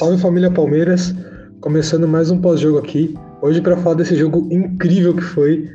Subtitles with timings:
[0.00, 1.14] Salve família Palmeiras,
[1.60, 3.14] começando mais um pós-jogo aqui.
[3.42, 5.68] Hoje para falar desse jogo incrível que foi.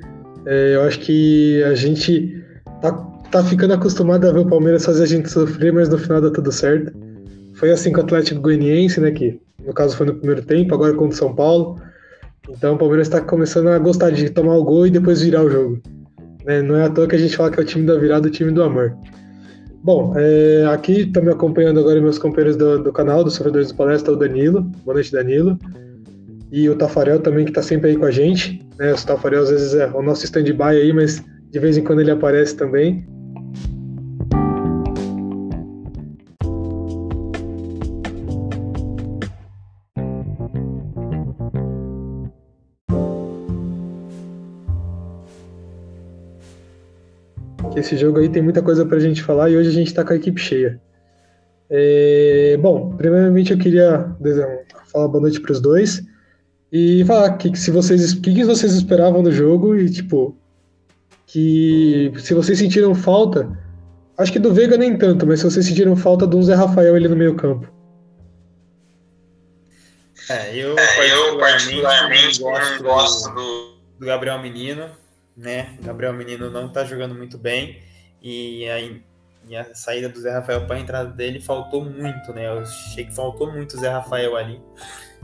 [0.48, 2.44] É, eu acho que a gente
[2.82, 2.92] tá,
[3.30, 6.32] tá ficando acostumado a ver o Palmeiras fazer a gente sofrer, mas no final dá
[6.32, 6.92] tudo certo.
[7.54, 9.12] Foi assim com o Atlético Goianiense, né?
[9.12, 11.80] Que no caso foi no primeiro tempo, agora contra o São Paulo.
[12.50, 15.52] Então o Palmeiras está começando a gostar de tomar o gol e depois virar o
[15.52, 15.80] jogo.
[16.44, 16.64] Né?
[16.64, 18.32] Não é à toa que a gente fala que é o time da virada, o
[18.32, 18.98] time do amor.
[19.86, 23.76] Bom, é, aqui estão me acompanhando agora meus companheiros do, do canal, dos Sofredores do
[23.76, 24.64] Palestra, o Danilo.
[24.84, 25.60] Boa noite, Danilo.
[26.52, 28.68] E o Tafarel também, que está sempre aí com a gente.
[28.80, 28.92] Né?
[28.92, 32.10] O Tafarel às vezes é o nosso stand-by aí, mas de vez em quando ele
[32.10, 33.06] aparece também.
[47.86, 50.14] Esse jogo aí tem muita coisa pra gente falar e hoje a gente tá com
[50.14, 50.82] a equipe cheia.
[51.70, 54.16] É, bom, primeiramente eu queria
[54.92, 56.04] falar boa noite pros dois
[56.72, 60.38] e falar que, que se vocês, que, que vocês esperavam do jogo e tipo
[61.28, 63.58] que se vocês sentiram falta,
[64.18, 67.08] acho que do Veiga nem tanto, mas se vocês sentiram falta do Zé Rafael ali
[67.08, 67.72] no meio campo.
[70.30, 74.86] É, eu, é, eu particularmente, gosto, gosto do, do Gabriel Menino
[75.36, 75.78] né?
[75.82, 77.82] Gabriel Menino não tá jogando muito bem
[78.22, 78.80] e a,
[79.48, 82.48] e a saída do Zé Rafael para a entrada dele faltou muito, né?
[82.48, 84.62] Eu achei que faltou muito o Zé Rafael ali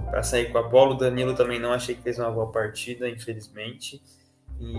[0.09, 0.93] para sair com a bola.
[0.93, 4.01] O Danilo também não achei que fez uma boa partida, infelizmente.
[4.59, 4.73] E,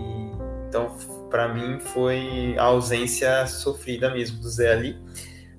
[0.67, 0.95] então,
[1.29, 4.97] para mim, foi a ausência sofrida mesmo do Zé ali.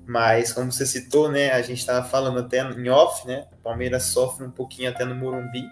[0.07, 1.51] Mas, como você citou, né?
[1.51, 3.47] A gente estava falando até em off, né?
[3.53, 5.63] O Palmeiras sofre um pouquinho até no Morumbi.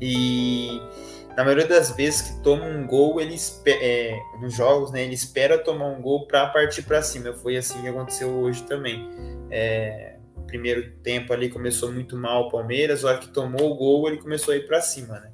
[0.00, 0.80] E
[1.36, 5.58] na maioria das vezes que toma um gol, ele é, nos jogos, né, ele espera
[5.58, 7.32] tomar um gol para partir para cima.
[7.32, 9.08] Foi assim que aconteceu hoje também.
[9.50, 10.16] É,
[10.46, 14.18] primeiro tempo ali começou muito mal o Palmeiras, a hora que tomou o gol, ele
[14.18, 15.32] começou a ir para cima, né?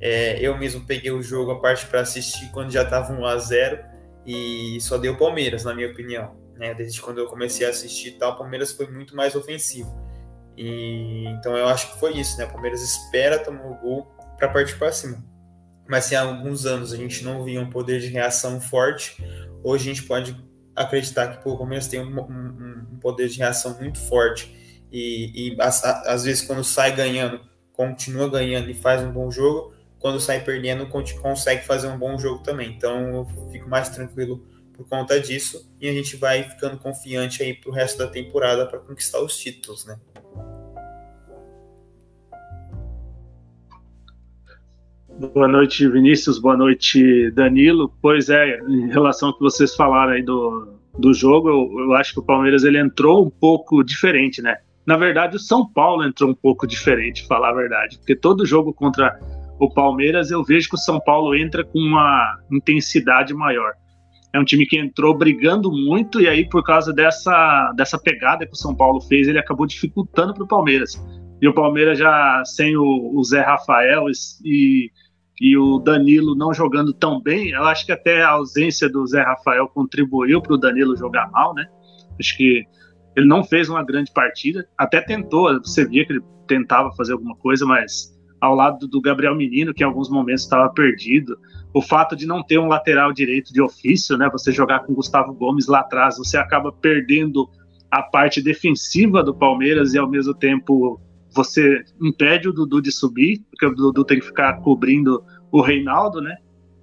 [0.00, 3.38] É, eu mesmo peguei o jogo a parte para assistir quando já estava 1 a
[3.38, 3.84] 0
[4.26, 6.36] e só deu Palmeiras, na minha opinião.
[6.54, 6.74] Né?
[6.74, 9.92] Desde quando eu comecei a assistir, tal, o Palmeiras foi muito mais ofensivo.
[10.56, 12.44] E então eu acho que foi isso, né?
[12.44, 15.31] O Palmeiras espera tomar o gol para partir para cima
[15.88, 19.22] mas se há alguns anos a gente não via um poder de reação forte,
[19.62, 20.36] hoje a gente pode
[20.74, 25.56] acreditar que o Palmeiras tem um, um, um, poder de reação muito forte e, e
[25.60, 27.40] às vezes quando sai ganhando,
[27.72, 32.42] continua ganhando e faz um bom jogo, quando sai perdendo, consegue fazer um bom jogo
[32.42, 32.72] também.
[32.72, 37.54] Então eu fico mais tranquilo por conta disso e a gente vai ficando confiante aí
[37.54, 39.96] para o resto da temporada para conquistar os títulos, né?
[45.30, 46.40] Boa noite, Vinícius.
[46.40, 47.94] Boa noite, Danilo.
[48.02, 52.12] Pois é, em relação ao que vocês falaram aí do, do jogo, eu, eu acho
[52.12, 54.56] que o Palmeiras ele entrou um pouco diferente, né?
[54.84, 58.74] Na verdade, o São Paulo entrou um pouco diferente, falar a verdade, porque todo jogo
[58.74, 59.16] contra
[59.60, 63.74] o Palmeiras eu vejo que o São Paulo entra com uma intensidade maior.
[64.34, 68.54] É um time que entrou brigando muito e aí por causa dessa, dessa pegada que
[68.54, 71.00] o São Paulo fez, ele acabou dificultando para o Palmeiras.
[71.40, 74.06] E o Palmeiras já sem o, o Zé Rafael
[74.44, 74.90] e,
[75.42, 79.22] e o Danilo não jogando tão bem, eu acho que até a ausência do Zé
[79.22, 81.66] Rafael contribuiu para o Danilo jogar mal, né?
[82.16, 82.64] Acho que
[83.16, 87.34] ele não fez uma grande partida, até tentou, você via que ele tentava fazer alguma
[87.34, 91.36] coisa, mas ao lado do Gabriel Menino, que em alguns momentos estava perdido,
[91.74, 94.30] o fato de não ter um lateral direito de ofício, né?
[94.30, 97.50] Você jogar com Gustavo Gomes lá atrás, você acaba perdendo
[97.90, 101.00] a parte defensiva do Palmeiras e ao mesmo tempo
[101.34, 106.20] você impede o Dudu de subir, porque o Dudu tem que ficar cobrindo o Reinaldo,
[106.20, 106.36] né?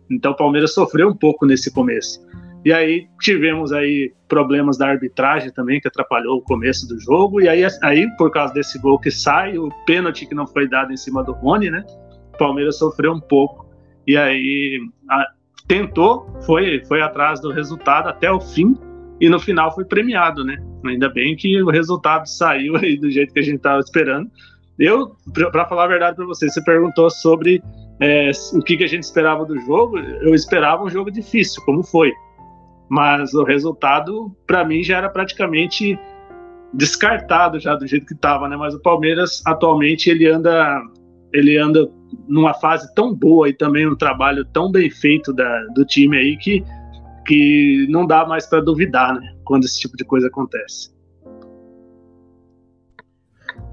[0.10, 2.20] Então o Palmeiras sofreu um pouco nesse começo.
[2.66, 7.40] E aí tivemos aí problemas da arbitragem também que atrapalhou o começo do jogo.
[7.40, 10.92] E aí, aí por causa desse gol que sai, o pênalti que não foi dado
[10.92, 11.86] em cima do Rony, né?
[12.34, 13.70] O Palmeiras sofreu um pouco.
[14.06, 15.26] E aí a,
[15.68, 18.76] tentou, foi, foi atrás do resultado até o fim
[19.20, 20.58] e no final foi premiado, né?
[20.86, 24.30] Ainda bem que o resultado saiu aí do jeito que a gente estava esperando.
[24.78, 25.16] Eu,
[25.52, 27.62] para falar a verdade para você, você perguntou sobre
[28.00, 30.00] é, o que, que a gente esperava do jogo.
[30.00, 32.14] Eu esperava um jogo difícil, como foi.
[32.90, 36.00] Mas o resultado, para mim, já era praticamente
[36.74, 38.56] descartado já do jeito que estava, né?
[38.56, 40.82] Mas o Palmeiras atualmente ele anda
[41.34, 41.88] ele anda
[42.28, 46.38] numa fase tão boa e também um trabalho tão bem feito da, do time aí
[46.38, 46.64] que
[47.29, 49.35] que não dá mais para duvidar, né?
[49.46, 50.90] Quando esse tipo de coisa acontece.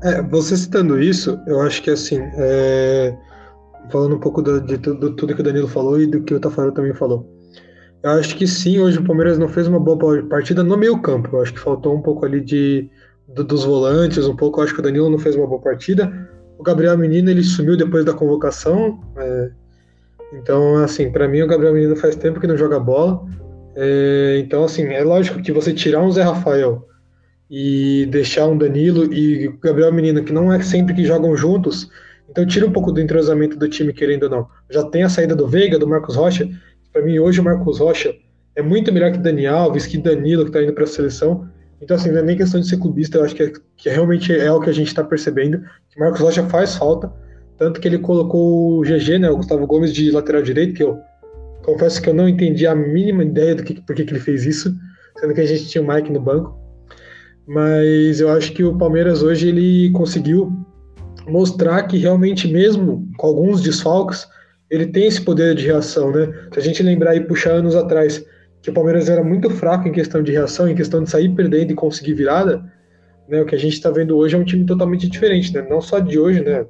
[0.03, 3.17] É, você citando isso, eu acho que assim, é,
[3.91, 6.38] falando um pouco de, de, de, tudo que o Danilo falou e do que o
[6.38, 7.26] Tafarel também falou.
[8.03, 11.35] Eu acho que sim, hoje o Palmeiras não fez uma boa partida no meio campo.
[11.35, 12.91] Eu acho que faltou um pouco ali de
[13.26, 14.61] do, dos volantes um pouco.
[14.61, 16.12] Eu acho que o Danilo não fez uma boa partida.
[16.59, 19.00] O Gabriel Menino ele sumiu depois da convocação.
[19.17, 19.50] É,
[20.35, 23.25] então, assim, para mim o Gabriel Menino faz tempo que não joga bola.
[23.76, 26.88] É, então, assim, é lógico que você tirar um Zé Rafael
[27.50, 31.88] e deixar um Danilo e Gabriel Menino, que não é sempre que jogam juntos,
[32.28, 34.49] então tira um pouco do entrosamento do time, querendo ou não.
[34.70, 36.49] Já tem a saída do Veiga, do Marcos Rocha.
[36.93, 38.14] Para mim, hoje o Marcos Rocha
[38.56, 41.46] é muito melhor que Dani Alves, que Danilo, que está indo para a seleção.
[41.81, 44.32] Então, assim, não é nem questão de ser clubista, eu acho que, é, que realmente
[44.34, 47.12] é o que a gente está percebendo, que Marcos Rocha faz falta,
[47.58, 50.99] tanto que ele colocou o GG, né, o Gustavo Gomes, de lateral direito, que eu
[51.67, 54.73] confesso que eu não entendi a mínima ideia do que, por que, ele fez isso,
[55.19, 56.57] sendo que a gente tinha o Mike no banco.
[57.47, 60.53] Mas eu acho que o Palmeiras hoje ele conseguiu
[61.29, 64.27] mostrar que realmente, mesmo com alguns desfalques,
[64.71, 66.33] ele tem esse poder de reação, né?
[66.53, 68.25] Se a gente lembrar e puxar anos atrás,
[68.62, 71.73] que o Palmeiras era muito fraco em questão de reação, em questão de sair perdendo
[71.73, 72.65] e conseguir virada,
[73.29, 73.43] né?
[73.43, 75.67] O que a gente está vendo hoje é um time totalmente diferente, né?
[75.69, 76.65] Não só de hoje, né?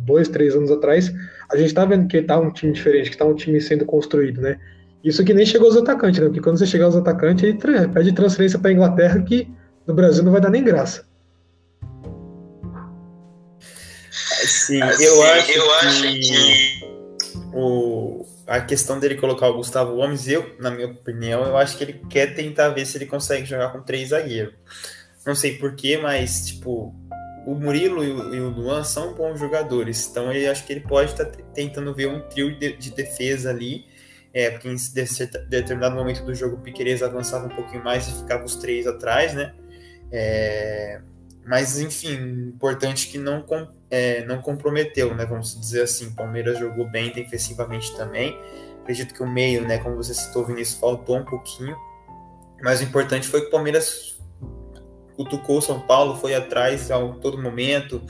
[0.00, 1.12] Dois, três anos atrás,
[1.52, 4.40] a gente está vendo que está um time diferente, que está um time sendo construído,
[4.40, 4.58] né?
[5.02, 6.26] Isso que nem chegou aos atacantes, né?
[6.26, 7.58] Porque quando você chegar aos atacantes, ele
[7.88, 9.48] pede transferência para Inglaterra que
[9.86, 11.04] no Brasil não vai dar nem graça.
[14.10, 16.80] Sim, assim, eu, acho, eu acho que,
[17.52, 21.84] o, a questão dele colocar o Gustavo Gomes, eu, na minha opinião, eu acho que
[21.84, 24.54] ele quer tentar ver se ele consegue jogar com três zagueiros.
[25.26, 26.94] Não sei porquê, mas, tipo,
[27.46, 31.24] o Murilo e o, Luan são bons jogadores, então eu acho que ele pode estar
[31.24, 33.86] tá tentando ver um trio de, de defesa ali,
[34.32, 34.76] é, porque em
[35.48, 39.34] determinado momento do jogo o Piqueires avançava um pouquinho mais e ficava os três atrás,
[39.34, 39.54] né?
[40.12, 41.00] É,
[41.44, 42.14] mas, enfim,
[42.54, 43.44] importante que não
[43.90, 45.24] é, não comprometeu, né?
[45.24, 48.38] Vamos dizer assim, Palmeiras jogou bem defensivamente também.
[48.82, 49.78] Acredito que o meio, né?
[49.78, 51.76] Como você citou, Vinícius, faltou um pouquinho.
[52.62, 54.09] Mas o importante foi que o Palmeiras
[55.24, 58.02] cutucou São Paulo, foi atrás a todo momento.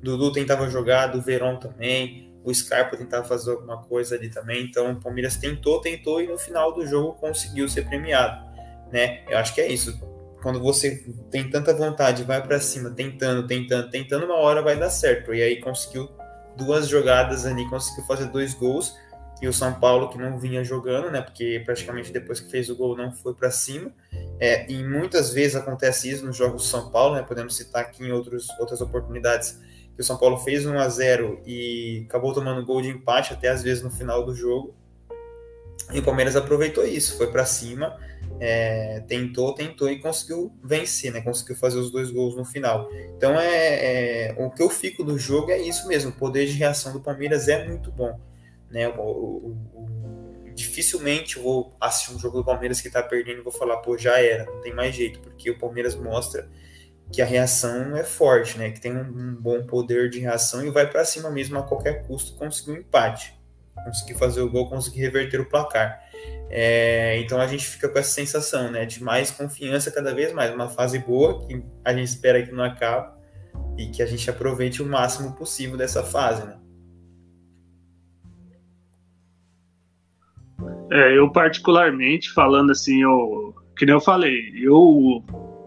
[0.00, 2.32] O Dudu tentava jogar, do Verón também.
[2.44, 4.64] O Scarpa tentava fazer alguma coisa ali também.
[4.64, 8.44] Então o Palmeiras tentou, tentou e no final do jogo conseguiu ser premiado,
[8.92, 9.22] né?
[9.28, 9.98] Eu acho que é isso
[10.42, 14.90] quando você tem tanta vontade, vai para cima, tentando, tentando, tentando, uma hora vai dar
[14.90, 15.34] certo.
[15.34, 16.08] E aí conseguiu
[16.56, 18.94] duas jogadas ali, conseguiu fazer dois gols.
[19.40, 21.20] E o São Paulo, que não vinha jogando, né?
[21.20, 23.92] Porque praticamente depois que fez o gol não foi para cima.
[24.40, 27.22] É, e muitas vezes acontece isso nos jogos do São Paulo, né?
[27.22, 29.60] Podemos citar aqui em outros, outras oportunidades
[29.94, 33.48] que o São Paulo fez 1 a 0 e acabou tomando gol de empate até
[33.48, 34.74] às vezes no final do jogo.
[35.92, 37.96] E o Palmeiras aproveitou isso, foi para cima
[38.40, 41.20] é, tentou, tentou e conseguiu vencer, né?
[41.20, 42.88] Conseguiu fazer os dois gols no final.
[43.16, 46.10] Então é, é, o que eu fico do jogo é isso mesmo.
[46.10, 48.18] O poder de reação do Palmeiras é muito bom,
[48.70, 48.84] né?
[50.54, 54.20] Dificilmente vou assistir um jogo do Palmeiras que tá perdendo e vou falar, pô, já
[54.20, 56.48] era, não tem mais jeito, porque o Palmeiras mostra
[57.12, 58.70] que a reação é forte, né?
[58.70, 62.06] Que tem um, um bom poder de reação e vai para cima mesmo a qualquer
[62.06, 63.38] custo conseguir um empate,
[63.84, 66.02] conseguir fazer o gol, conseguir reverter o placar.
[66.50, 70.52] É, então a gente fica com essa sensação né, de mais confiança cada vez mais,
[70.52, 73.12] uma fase boa que a gente espera que não acabe
[73.76, 76.44] e que a gente aproveite o máximo possível dessa fase.
[76.46, 76.58] Né?
[80.90, 85.22] É, eu particularmente falando assim, eu, que nem eu falei, eu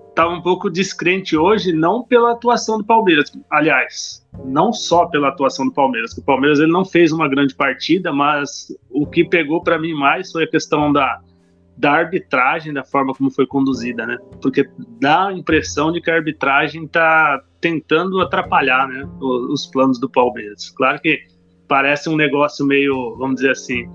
[0.10, 5.66] estava um pouco descrente hoje, não pela atuação do Palmeiras, aliás, não só pela atuação
[5.66, 9.64] do Palmeiras, que o Palmeiras ele não fez uma grande partida, mas o que pegou
[9.64, 11.22] para mim mais foi a questão da,
[11.78, 14.18] da arbitragem, da forma como foi conduzida, né?
[14.42, 14.70] Porque
[15.00, 20.10] dá a impressão de que a arbitragem está tentando atrapalhar, né, os, os planos do
[20.10, 20.70] Palmeiras.
[20.72, 21.20] Claro que
[21.68, 23.90] parece um negócio meio, vamos dizer assim,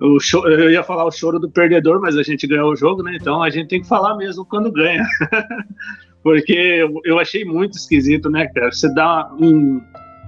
[0.00, 3.16] o eu ia falar o choro do perdedor, mas a gente ganhou o jogo, né?
[3.18, 5.04] Então a gente tem que falar mesmo quando ganha.
[6.22, 8.72] Porque eu, eu, achei muito esquisito, né, cara?
[8.72, 9.80] Você dá um,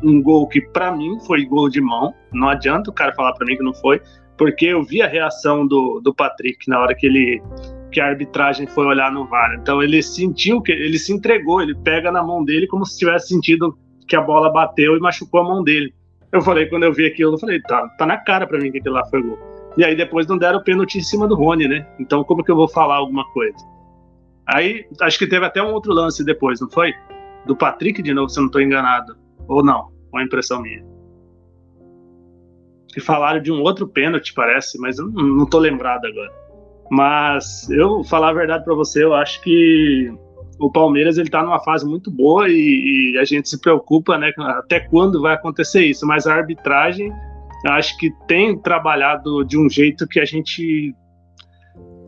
[0.03, 3.45] um gol que para mim foi gol de mão, não adianta o cara falar para
[3.45, 4.01] mim que não foi,
[4.37, 7.43] porque eu vi a reação do, do Patrick na hora que ele
[7.91, 9.57] que a arbitragem foi olhar no VAR.
[9.61, 13.29] Então ele sentiu que ele se entregou, ele pega na mão dele como se tivesse
[13.29, 15.93] sentido que a bola bateu e machucou a mão dele.
[16.31, 18.79] Eu falei, quando eu vi aquilo, eu falei, tá, tá na cara para mim que
[18.79, 19.39] aquilo lá foi gol.
[19.77, 21.87] E aí depois não deram o pênalti em cima do Rony, né?
[21.99, 23.59] Então como que eu vou falar alguma coisa?
[24.47, 26.95] Aí acho que teve até um outro lance depois, não foi?
[27.45, 29.17] Do Patrick de novo, se eu não estou enganado.
[29.47, 30.85] Ou não, uma impressão minha.
[32.89, 36.33] Que falaram de um outro pênalti, parece, mas eu não, tô lembrado agora.
[36.91, 40.11] Mas eu falar a verdade para você, eu acho que
[40.59, 44.33] o Palmeiras ele tá numa fase muito boa e, e, a gente se preocupa, né,
[44.39, 47.13] até quando vai acontecer isso, mas a arbitragem
[47.67, 50.95] acho que tem trabalhado de um jeito que a gente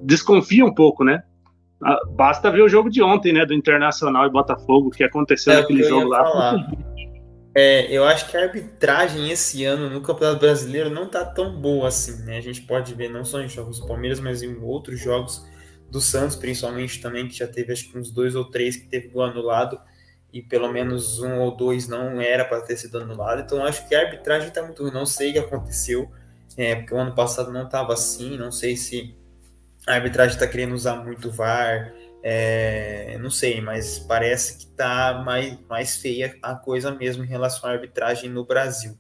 [0.03, 1.23] desconfia um pouco, né?
[1.83, 3.45] Ah, basta ver o jogo de ontem, né?
[3.45, 6.57] Do Internacional e Botafogo, que aconteceu é, naquele jogo lá.
[7.55, 11.89] É, eu acho que a arbitragem esse ano no Campeonato Brasileiro não tá tão boa
[11.89, 12.37] assim, né?
[12.37, 15.45] A gente pode ver não só em jogos do Palmeiras, mas em outros jogos
[15.91, 19.09] do Santos, principalmente também, que já teve acho que uns dois ou três que teve
[19.09, 19.81] gol anulado
[20.33, 23.41] e pelo menos um ou dois não era para ter sido anulado.
[23.43, 24.93] Então acho que a arbitragem está muito ruim.
[24.93, 26.11] Não sei o que aconteceu,
[26.57, 28.37] é, porque o ano passado não estava assim.
[28.37, 29.17] Não sei se
[29.87, 35.59] a arbitragem está querendo usar muito VAR, é, não sei, mas parece que está mais,
[35.69, 38.99] mais feia a coisa mesmo em relação à arbitragem no Brasil.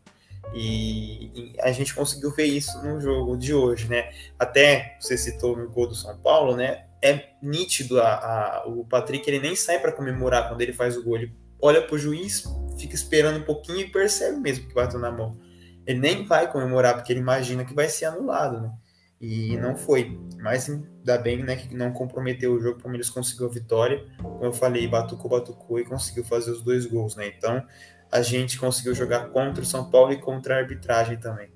[0.55, 4.11] E, e, a gente conseguiu ver isso no jogo de hoje, né?
[4.39, 6.87] Até você citou no gol do São Paulo, né?
[7.03, 11.03] É nítido a, a o Patrick ele nem sai para comemorar quando ele faz o
[11.03, 11.17] gol.
[11.17, 12.45] Ele olha pro juiz,
[12.79, 15.39] fica esperando um pouquinho e percebe mesmo que bateu na mão.
[15.87, 18.73] Ele nem vai comemorar porque ele imagina que vai ser anulado, né?
[19.21, 20.19] E não foi.
[20.39, 24.05] Mas ainda bem né, que não comprometeu o jogo, o Palmeiras conseguiu a vitória.
[24.23, 27.29] Como eu falei, batucou, batucou e conseguiu fazer os dois gols, né?
[27.29, 27.63] Então
[28.11, 31.51] a gente conseguiu jogar contra o São Paulo e contra a arbitragem também.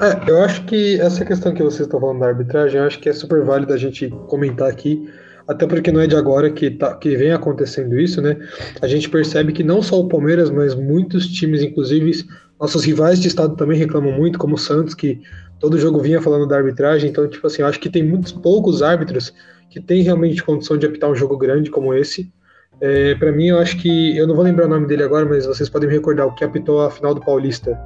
[0.00, 3.08] É, eu acho que essa questão que vocês estão falando da arbitragem, eu acho que
[3.08, 5.10] é super válida a gente comentar aqui,
[5.46, 8.36] até porque não é de agora que, tá, que vem acontecendo isso, né?
[8.80, 12.24] A gente percebe que não só o Palmeiras, mas muitos times, inclusive
[12.58, 15.20] nossos rivais de estado também reclamam muito, como o Santos, que
[15.58, 18.82] todo jogo vinha falando da arbitragem, então, tipo assim, eu acho que tem muitos poucos
[18.82, 19.34] árbitros
[19.68, 22.32] que têm realmente condição de apitar um jogo grande como esse,
[22.80, 24.16] é, para mim, eu acho que.
[24.16, 26.42] Eu não vou lembrar o nome dele agora, mas vocês podem me recordar o que
[26.42, 27.78] apitou a final do Paulista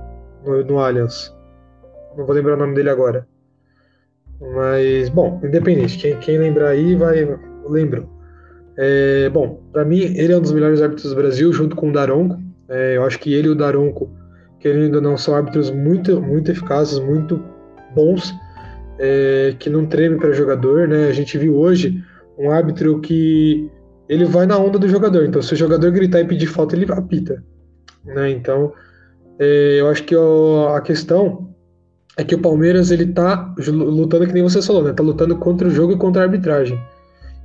[0.44, 1.34] no, no Allianz.
[2.16, 3.26] Não vou lembrar o nome dele agora.
[4.40, 5.98] Mas, bom, independente.
[5.98, 7.38] Quem, quem lembrar aí vai.
[7.68, 8.08] Lembro.
[8.76, 11.92] É, bom, para mim, ele é um dos melhores árbitros do Brasil, junto com o
[11.92, 12.40] Daronco.
[12.68, 14.10] É, eu acho que ele e o Daronco,
[14.58, 17.42] querendo ou não, são árbitros muito, muito eficazes, muito
[17.94, 18.34] bons,
[18.98, 20.88] é, que não tremem para jogador.
[20.88, 21.06] Né?
[21.06, 22.02] A gente viu hoje
[22.38, 23.70] um árbitro que
[24.08, 25.24] ele vai na onda do jogador.
[25.24, 27.42] Então, se o jogador gritar e pedir falta, ele apita.
[28.04, 28.30] Né?
[28.30, 28.72] Então,
[29.38, 31.53] é, eu acho que a questão
[32.16, 34.92] é que o Palmeiras ele tá lutando que nem você falou, né?
[34.92, 36.80] Tá lutando contra o jogo e contra a arbitragem.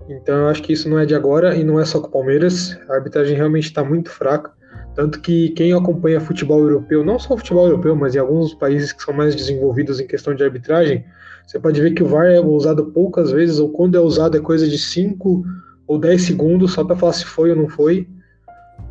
[0.10, 2.12] Então, eu acho que isso não é de agora e não é só com o
[2.12, 2.78] Palmeiras.
[2.90, 4.52] A arbitragem realmente está muito fraca.
[4.96, 9.04] Tanto que quem acompanha futebol europeu, não só futebol europeu, mas em alguns países que
[9.04, 11.06] são mais desenvolvidos em questão de arbitragem,
[11.46, 14.42] você pode ver que o VAR é usado poucas vezes, ou quando é usado é
[14.42, 15.44] coisa de 5
[15.88, 18.08] ou 10 segundos só para falar se foi ou não foi.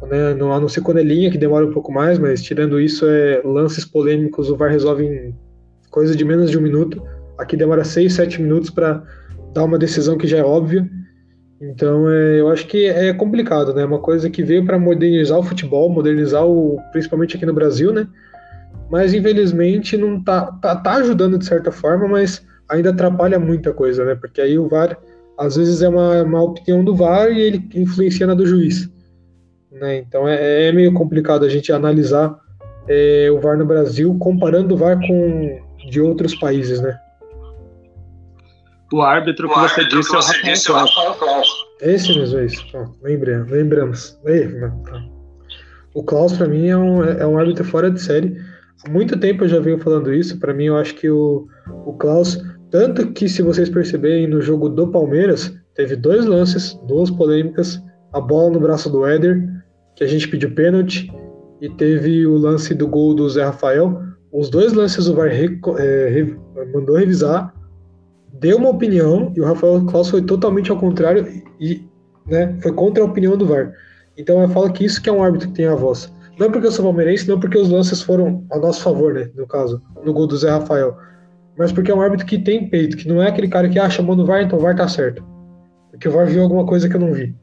[0.09, 0.35] Né?
[0.35, 3.05] Não, a não ser quando é linha, que demora um pouco mais, mas tirando isso,
[3.07, 5.35] é lances polêmicos, o VAR resolve em
[5.91, 7.03] coisa de menos de um minuto.
[7.37, 9.03] Aqui demora 6, 7 minutos para
[9.53, 10.89] dar uma decisão que já é óbvia.
[11.61, 13.83] Então, é, eu acho que é complicado, né?
[13.83, 17.93] É uma coisa que veio para modernizar o futebol, modernizar o, principalmente aqui no Brasil,
[17.93, 18.07] né?
[18.91, 24.05] Mas infelizmente não tá, tá, tá ajudando de certa forma, mas ainda atrapalha muita coisa,
[24.05, 24.15] né?
[24.15, 24.97] Porque aí o VAR
[25.39, 28.91] às vezes é uma, uma opinião do VAR e ele influencia na do juiz.
[29.71, 29.99] Né?
[29.99, 32.37] Então é, é meio complicado a gente analisar
[32.89, 35.61] é, o VAR no Brasil comparando o VAR com
[35.91, 36.99] de outros países, né?
[38.93, 41.49] O árbitro que você disse é o Rafael Klaus.
[41.81, 42.65] Esse mesmo, é isso.
[42.75, 43.51] Oh, lembramos.
[43.51, 44.19] lembramos.
[44.89, 45.05] Tá.
[45.95, 48.37] O Klaus, para mim, é um, é um árbitro fora de série.
[48.87, 50.39] Há muito tempo eu já venho falando isso.
[50.39, 51.47] Para mim, eu acho que o,
[51.85, 52.39] o Klaus
[52.71, 57.83] tanto que, se vocês perceberem, no jogo do Palmeiras, teve dois lances, duas polêmicas,
[58.13, 59.43] a bola no braço do Éder,
[59.97, 61.11] que a gente pediu pênalti,
[61.61, 64.03] e teve o lance do gol do Zé Rafael.
[64.33, 66.27] Os dois lances o VAR é,
[66.73, 67.55] mandou revisar,
[68.35, 71.27] deu uma opinião, e o Rafael Claus foi totalmente ao contrário,
[71.59, 71.83] e
[72.27, 73.73] né, foi contra a opinião do VAR.
[74.17, 76.13] Então eu falo que isso que é um árbitro que tem a voz.
[76.39, 79.31] Não porque eu sou palmeirense, não porque os lances foram a nosso favor, né?
[79.35, 80.97] No caso, no gol do Zé Rafael
[81.59, 83.91] mas porque é um árbitro que tem peito, que não é aquele cara que, ah,
[83.91, 85.25] chamou no VAR, então o VAR tá certo.
[85.91, 87.35] Porque o VAR viu alguma coisa que eu não vi.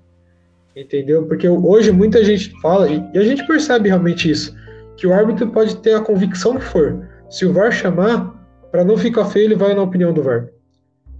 [0.74, 1.26] Entendeu?
[1.26, 4.56] Porque hoje muita gente fala, e a gente percebe realmente isso,
[4.98, 7.08] que o árbitro pode ter a convicção que for.
[7.30, 8.34] Se o VAR chamar,
[8.72, 10.48] para não ficar feio, ele vai na opinião do VAR.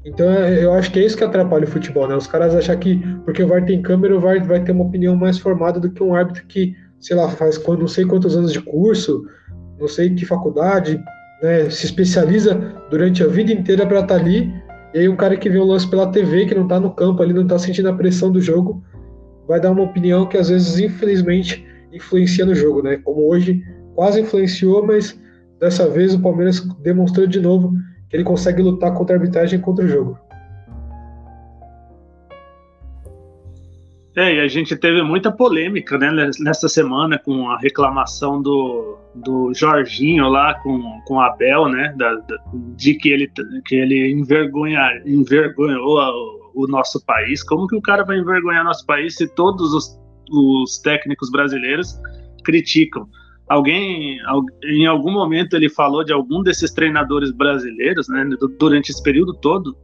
[0.06, 2.16] Então é, eu acho que é isso que atrapalha o futebol, né?
[2.16, 5.16] Os caras acham que porque o VAR tem câmera, o VAR vai ter uma opinião
[5.16, 8.62] mais formada do que um árbitro que, sei lá, faz não sei quantos anos de
[8.62, 9.26] curso,
[9.80, 11.04] não sei que faculdade,
[11.42, 12.56] né, se especializa
[12.90, 14.54] durante a vida inteira para estar tá ali,
[14.94, 17.22] e aí um cara que vê o lance pela TV, que não está no campo
[17.22, 18.84] ali, não está sentindo a pressão do jogo,
[19.48, 21.66] vai dar uma opinião que às vezes, infelizmente,
[21.96, 22.98] influencia no jogo, né?
[22.98, 23.64] Como hoje
[23.96, 25.20] quase influenciou, mas
[25.60, 27.74] dessa vez o Palmeiras demonstrou de novo
[28.10, 30.18] que ele consegue lutar contra a arbitragem contra o jogo.
[34.16, 36.10] É, e a gente teve muita polêmica né,
[36.40, 41.94] nessa semana com a reclamação do, do Jorginho lá com, com Abel, né?
[41.98, 42.38] Da, da,
[42.78, 43.30] de que ele,
[43.66, 46.00] que ele envergonha, envergonhou
[46.56, 47.44] o nosso país.
[47.44, 50.00] Como que o cara vai envergonhar nosso país se todos os,
[50.32, 52.00] os técnicos brasileiros
[52.44, 53.08] criticam?
[53.48, 54.18] Alguém,
[54.64, 58.28] em algum momento, ele falou de algum desses treinadores brasileiros, né?
[58.58, 59.78] Durante esse período todo,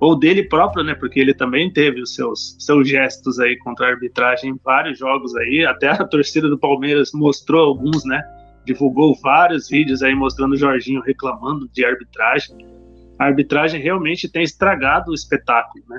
[0.00, 0.94] ou dele próprio, né?
[0.94, 5.34] Porque ele também teve os seus, seus gestos aí contra a arbitragem em vários jogos
[5.36, 5.66] aí.
[5.66, 8.22] Até a torcida do Palmeiras mostrou alguns, né?
[8.64, 12.56] Divulgou vários vídeos aí mostrando o Jorginho reclamando de arbitragem.
[13.18, 15.98] A arbitragem realmente tem estragado o espetáculo, né?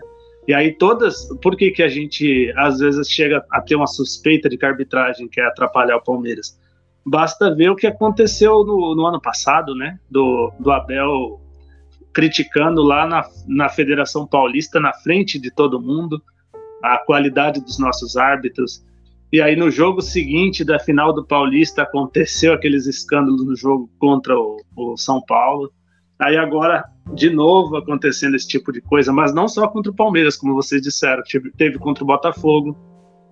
[0.50, 4.50] E aí todas, por que, que a gente às vezes chega a ter uma suspeita
[4.50, 6.60] de que a arbitragem quer atrapalhar o Palmeiras?
[7.06, 10.00] Basta ver o que aconteceu no, no ano passado, né?
[10.10, 11.40] Do, do Abel
[12.12, 16.20] criticando lá na, na Federação Paulista, na frente de todo mundo,
[16.84, 18.84] a qualidade dos nossos árbitros.
[19.32, 24.36] E aí no jogo seguinte da final do Paulista aconteceu aqueles escândalos no jogo contra
[24.36, 25.72] o, o São Paulo.
[26.20, 26.84] Aí agora
[27.14, 30.82] de novo acontecendo esse tipo de coisa, mas não só contra o Palmeiras, como vocês
[30.82, 32.78] disseram, teve, teve contra o Botafogo,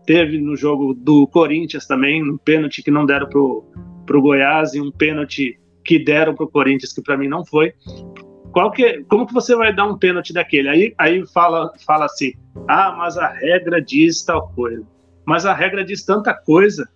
[0.06, 3.66] teve no jogo do Corinthians também, um pênalti que não deram pro,
[4.06, 7.74] pro Goiás e um pênalti que deram pro Corinthians que para mim não foi
[8.58, 10.68] qual que, como que você vai dar um pênalti daquele?
[10.68, 12.34] Aí, aí fala, fala assim,
[12.68, 14.84] ah, mas a regra diz tal coisa.
[15.26, 16.90] Mas a regra diz tanta coisa.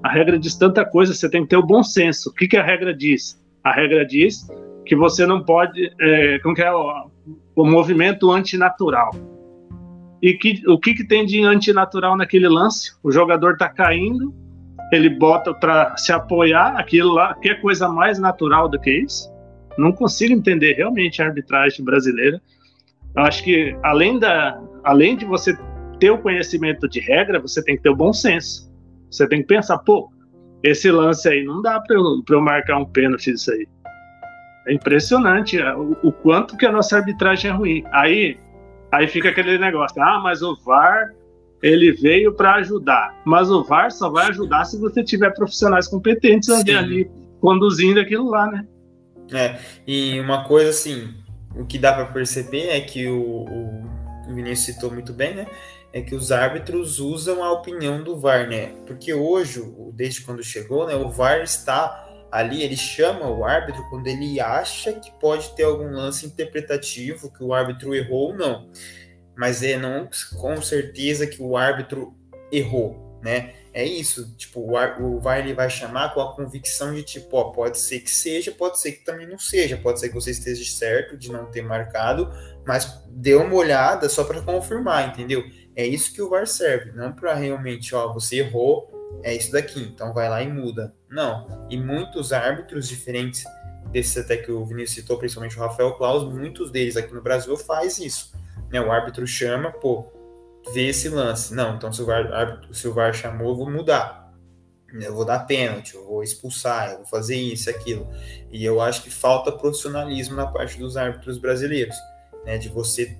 [0.00, 2.30] A regra diz tanta coisa, você tem que ter o bom senso.
[2.30, 3.36] O que, que a regra diz?
[3.64, 4.46] A regra diz
[4.92, 7.10] que você não pode, é, como que é o,
[7.56, 9.10] o movimento antinatural.
[10.20, 12.92] E que, o que, que tem de antinatural naquele lance?
[13.02, 14.34] O jogador está caindo,
[14.92, 19.32] ele bota para se apoiar, aquilo lá, que é coisa mais natural do que isso?
[19.78, 22.38] não consigo entender realmente a arbitragem brasileira.
[23.16, 25.56] Eu acho que além da, além de você
[25.98, 28.70] ter o conhecimento de regra, você tem que ter o bom senso.
[29.10, 30.12] Você tem que pensar, pô,
[30.62, 33.66] esse lance aí não dá para eu, eu marcar um pênalti disso aí.
[34.66, 37.84] É impressionante o, o, quanto que a nossa arbitragem é ruim.
[37.92, 38.38] Aí,
[38.90, 41.12] aí fica aquele negócio, ah, mas o VAR
[41.62, 43.20] ele veio para ajudar.
[43.24, 47.10] Mas o VAR só vai ajudar se você tiver profissionais competentes ali, ali
[47.40, 48.66] conduzindo aquilo lá, né?
[49.32, 51.14] É, e uma coisa assim,
[51.56, 55.46] o que dá para perceber é que o, o, Vinícius citou muito bem, né?
[55.92, 58.72] É que os árbitros usam a opinião do VAR, né?
[58.86, 64.08] Porque hoje, desde quando chegou, né, o VAR está ali, ele chama o árbitro quando
[64.08, 68.70] ele acha que pode ter algum lance interpretativo, que o árbitro errou ou não.
[69.36, 70.08] Mas é não
[70.40, 72.14] com certeza que o árbitro
[72.50, 73.54] errou, né?
[73.74, 77.44] é isso, tipo, o, o VAR ele vai chamar com a convicção de tipo, ó,
[77.44, 80.62] pode ser que seja, pode ser que também não seja, pode ser que você esteja
[80.70, 82.30] certo de não ter marcado,
[82.66, 85.42] mas dê uma olhada só para confirmar, entendeu?
[85.74, 88.91] É isso que o VAR serve, não para realmente, ó, você errou,
[89.22, 90.94] é isso daqui, então vai lá e muda.
[91.08, 91.66] Não.
[91.70, 93.44] E muitos árbitros diferentes
[93.90, 97.56] desses até que o Vinícius citou, principalmente o Rafael Claus, muitos deles aqui no Brasil
[97.56, 98.32] faz isso.
[98.70, 98.80] Né?
[98.80, 100.10] O árbitro chama, pô,
[100.72, 101.54] ver esse lance.
[101.54, 104.22] Não, então se o VAR, se o VAR chamou, eu vou mudar.
[104.92, 108.06] Eu vou dar pênalti, eu vou expulsar, eu vou fazer isso, aquilo.
[108.50, 111.96] E eu acho que falta profissionalismo na parte dos árbitros brasileiros,
[112.44, 112.58] né?
[112.58, 113.16] De você,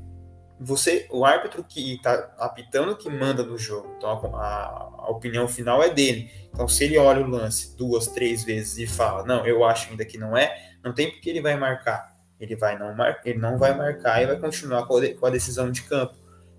[0.61, 3.95] você, o árbitro que está apitando que manda no jogo.
[3.97, 6.31] Então a, a, opinião final é dele.
[6.53, 10.05] Então se ele olha o lance duas, três vezes e fala, não, eu acho ainda
[10.05, 12.13] que não é, não tem porque ele vai marcar.
[12.39, 15.31] Ele vai não mar, ele não vai marcar e vai continuar com a, com a
[15.31, 16.17] decisão de campo.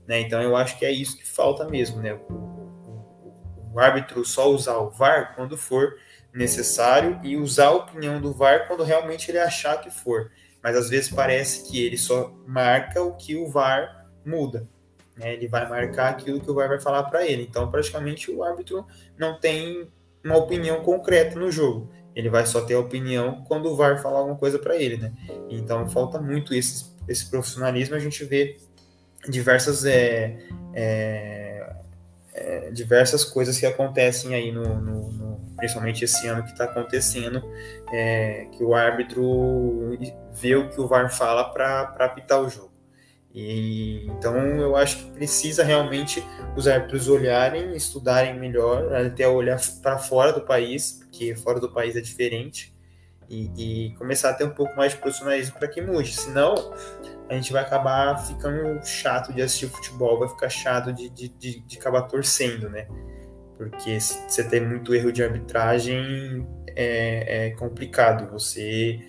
[0.07, 0.21] Né?
[0.21, 2.13] Então eu acho que é isso que falta mesmo, né?
[2.13, 5.95] O, o, o, árbitro só usar o VAR quando for
[6.33, 10.31] necessário e usar a opinião do VAR quando realmente ele achar que for.
[10.63, 14.65] Mas às vezes parece que ele só marca o que o VAR muda.
[15.17, 15.33] Né?
[15.33, 17.43] Ele vai marcar aquilo que o VAR vai falar para ele.
[17.43, 18.85] Então praticamente o árbitro
[19.17, 19.91] não tem
[20.23, 21.91] uma opinião concreta no jogo.
[22.15, 25.11] Ele vai só ter a opinião quando o VAR falar alguma coisa para ele, né?
[25.49, 27.95] Então falta muito esse, esse profissionalismo.
[27.95, 28.57] A gente vê
[29.27, 30.37] diversas é,
[30.73, 31.75] é,
[32.33, 35.22] é, diversas coisas que acontecem aí no, no, no
[35.63, 37.41] principalmente esse ano que está acontecendo
[37.93, 39.97] é, que o árbitro
[40.33, 42.73] vê o que o VAR fala para apitar o jogo
[43.33, 46.21] e então eu acho que precisa realmente
[46.57, 51.95] os árbitros olharem estudarem melhor até olhar para fora do país porque fora do país
[51.95, 52.73] é diferente
[53.29, 56.55] e, e começar a ter um pouco mais de profissionalismo para que mude senão
[57.29, 61.59] a gente vai acabar ficando chato de assistir futebol, vai ficar chato de, de, de,
[61.61, 62.85] de acabar torcendo, né?
[63.57, 68.31] Porque você tem muito erro de arbitragem, é, é complicado.
[68.31, 68.99] Você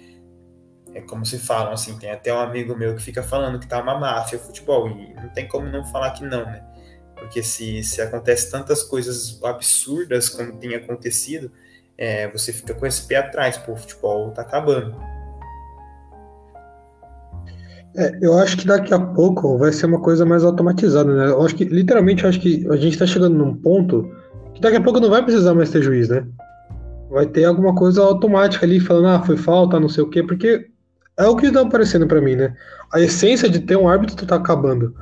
[0.95, 3.83] é como se falam, assim, tem até um amigo meu que fica falando que tá
[3.83, 6.65] uma máfia futebol, e não tem como não falar que não, né?
[7.17, 11.51] Porque se, se acontece tantas coisas absurdas como tem acontecido,
[11.99, 14.95] é, você fica com esse pé atrás, pô, o futebol tá acabando.
[17.97, 21.27] É, eu acho que daqui a pouco vai ser uma coisa mais automatizada, né?
[21.27, 24.13] Eu acho que, literalmente, eu acho que a gente tá chegando num ponto
[24.55, 26.25] que daqui a pouco não vai precisar mais ter juiz, né?
[27.11, 30.67] Vai ter alguma coisa automática ali falando, ah, foi falta, não sei o quê, porque
[31.17, 32.55] é o que está aparecendo para mim, né?
[32.93, 34.95] A essência de ter um árbitro tá acabando.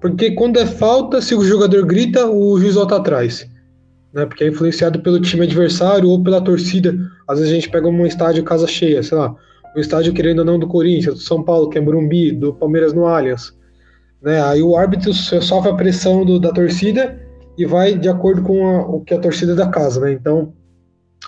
[0.00, 3.48] Porque quando é falta, se o jogador grita, o juiz volta atrás.
[4.12, 4.26] Né?
[4.26, 6.96] Porque é influenciado pelo time adversário ou pela torcida.
[7.28, 9.34] Às vezes a gente pega um estádio casa cheia, sei lá,
[9.76, 12.92] um estádio querendo ou não do Corinthians, do São Paulo, que é Morumbi, do Palmeiras
[12.92, 13.56] no Allianz.
[14.20, 14.42] Né?
[14.42, 17.18] Aí o árbitro sofre a pressão do, da torcida
[17.56, 20.12] e vai de acordo com a, o que a torcida da casa, né?
[20.12, 20.52] Então,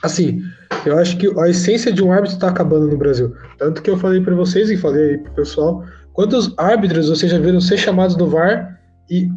[0.03, 0.41] assim,
[0.85, 3.35] eu acho que a essência de um árbitro está acabando no Brasil.
[3.59, 7.39] Tanto que eu falei para vocês e falei aí pro pessoal, quantos árbitros vocês já
[7.39, 8.79] viram ser chamados do VAR
[9.11, 9.29] e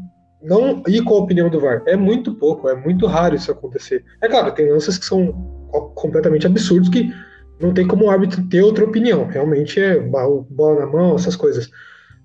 [0.42, 1.84] não ir com a opinião do VAR?
[1.86, 4.04] É muito pouco, é muito raro isso acontecer.
[4.22, 5.32] É claro, tem lances que são
[5.96, 7.14] completamente absurdos que
[7.60, 9.26] não tem como o árbitro ter outra opinião.
[9.26, 11.70] Realmente é bola na mão, essas coisas.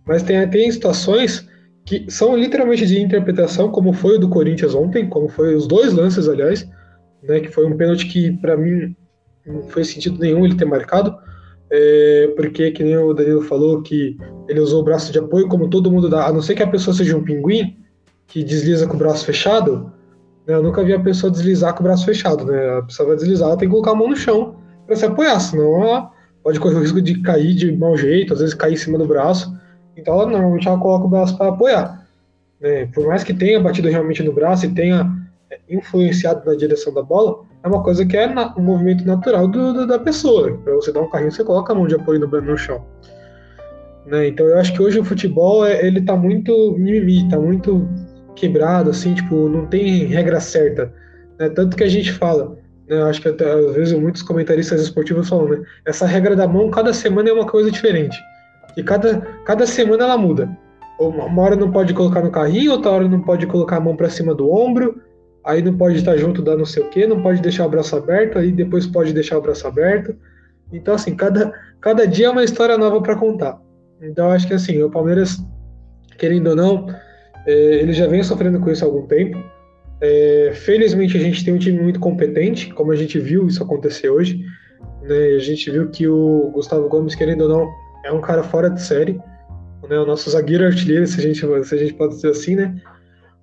[0.06, 1.48] Mas tem, tem situações
[1.84, 5.92] que são literalmente de interpretação, como foi o do Corinthians ontem, como foi os dois
[5.92, 6.68] lances, aliás,
[7.22, 8.94] né, que foi um pênalti que, para mim,
[9.46, 11.14] não fez sentido nenhum ele ter marcado,
[11.70, 14.16] é, porque, que nem o Danilo falou, que
[14.48, 16.68] ele usou o braço de apoio, como todo mundo dá, a não ser que a
[16.68, 17.76] pessoa seja um pinguim,
[18.26, 19.92] que desliza com o braço fechado,
[20.46, 23.16] né, eu nunca vi a pessoa deslizar com o braço fechado, né, a pessoa vai
[23.16, 26.10] deslizar, ela tem que colocar a mão no chão para se apoiar, senão ela
[26.44, 29.06] pode correr o risco de cair de mau jeito, às vezes cair em cima do
[29.06, 29.52] braço,
[29.96, 32.06] então ela normalmente ela coloca o braço para apoiar.
[32.60, 35.10] Né, por mais que tenha batido realmente no braço e tenha
[35.68, 39.72] influenciado na direção da bola, é uma coisa que é na, um movimento natural do,
[39.72, 40.56] do, da pessoa.
[40.58, 42.84] Para você dar um carrinho, você coloca a mão de apoio no, no chão.
[44.06, 44.28] Né?
[44.28, 47.88] Então eu acho que hoje o futebol é, ele tá muito mimimi, tá muito
[48.34, 50.92] quebrado, assim, tipo, não tem regra certa.
[51.38, 51.48] Né?
[51.50, 52.56] Tanto que a gente fala,
[52.88, 53.00] né?
[53.00, 55.62] Eu acho que até, às vezes muitos comentaristas esportivos falam, né?
[55.86, 58.18] Essa regra da mão, cada semana é uma coisa diferente.
[58.76, 60.48] E cada, cada semana ela muda.
[60.98, 64.08] Uma hora não pode colocar no carrinho, outra hora não pode colocar a mão para
[64.08, 65.00] cima do ombro,
[65.44, 67.96] aí não pode estar junto da não sei o que, não pode deixar o braço
[67.96, 70.14] aberto, aí depois pode deixar o braço aberto.
[70.72, 73.60] Então, assim, cada, cada dia é uma história nova para contar.
[74.00, 75.38] Então, acho que, assim, o Palmeiras,
[76.18, 76.86] querendo ou não,
[77.46, 79.38] é, ele já vem sofrendo com isso há algum tempo.
[80.00, 84.08] É, felizmente, a gente tem um time muito competente, como a gente viu isso acontecer
[84.08, 84.44] hoje.
[85.02, 85.36] Né?
[85.36, 87.70] A gente viu que o Gustavo Gomes, querendo ou não,
[88.04, 89.20] é um cara fora de série.
[89.88, 89.98] Né?
[89.98, 92.80] O nosso zagueiro artilheiro, se a gente, se a gente pode dizer assim, né?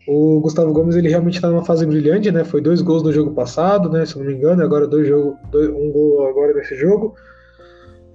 [0.08, 2.44] O Gustavo Gomes ele realmente está numa fase brilhante, né?
[2.44, 4.06] Foi dois gols no jogo passado, né?
[4.06, 7.14] Se não me engano, agora dois jogo, dois, um gol agora nesse jogo.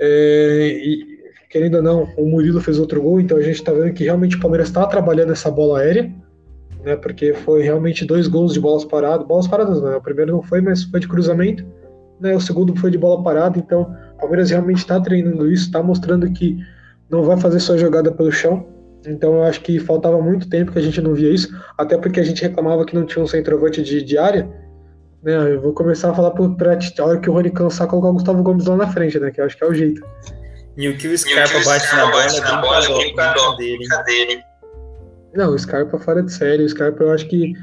[0.01, 1.15] É, e
[1.49, 4.37] querendo ou não, o Murilo fez outro gol, então a gente está vendo que realmente
[4.37, 6.13] o Palmeiras está trabalhando essa bola aérea,
[6.83, 6.97] né?
[6.97, 9.95] Porque foi realmente dois gols de bolas paradas, bolas paradas né?
[9.95, 11.65] o primeiro não foi, mas foi de cruzamento,
[12.19, 12.35] né?
[12.35, 16.31] O segundo foi de bola parada, então o Palmeiras realmente está treinando isso, está mostrando
[16.33, 16.59] que
[17.11, 18.67] não vai fazer só jogada pelo chão,
[19.07, 22.21] então eu acho que faltava muito tempo que a gente não via isso, até porque
[22.21, 24.49] a gente reclamava que não tinha um centroavante de, de área.
[25.23, 25.55] Né?
[25.55, 28.43] Eu vou começar a falar para a hora que o Rony cansar, colocar o Gustavo
[28.43, 29.31] Gomes lá na frente, né?
[29.31, 30.03] Que eu acho que é o jeito.
[30.77, 32.29] E o que o Scarpa bate na bola é
[33.79, 34.43] brincadeira, dele.
[35.35, 36.65] Não, o Scarpa fora de série.
[36.65, 37.55] O Scarpa, eu acho que.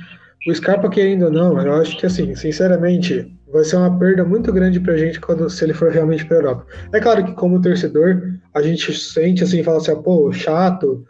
[0.48, 4.52] O Scarpa, querendo ou não, eu acho que, assim, sinceramente, vai ser uma perda muito
[4.52, 6.66] grande pra gente quando, se ele for realmente pra Europa.
[6.92, 8.24] É claro que, como torcedor,
[8.54, 11.06] a gente sente assim, fala assim, ah, pô, chato,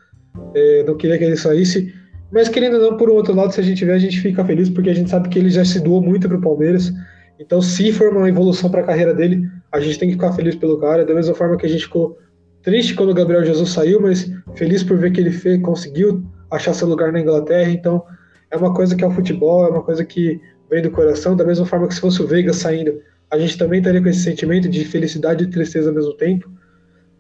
[0.54, 1.94] é, não queria que ele saísse.
[2.32, 4.70] Mas querendo ou não, por outro lado, se a gente ver, a gente fica feliz
[4.70, 6.92] porque a gente sabe que ele já se doou muito pro Palmeiras.
[7.40, 10.56] Então, se for uma evolução para a carreira dele, a gente tem que ficar feliz
[10.56, 11.06] pelo cara.
[11.06, 12.18] Da mesma forma que a gente ficou
[12.62, 16.74] triste quando o Gabriel Jesus saiu, mas feliz por ver que ele fez, conseguiu achar
[16.74, 17.70] seu lugar na Inglaterra.
[17.72, 18.04] Então,
[18.52, 21.36] é uma coisa que é o futebol, é uma coisa que vem do coração.
[21.36, 24.24] Da mesma forma que se fosse o Veiga saindo, a gente também estaria com esse
[24.24, 26.50] sentimento de felicidade e tristeza ao mesmo tempo.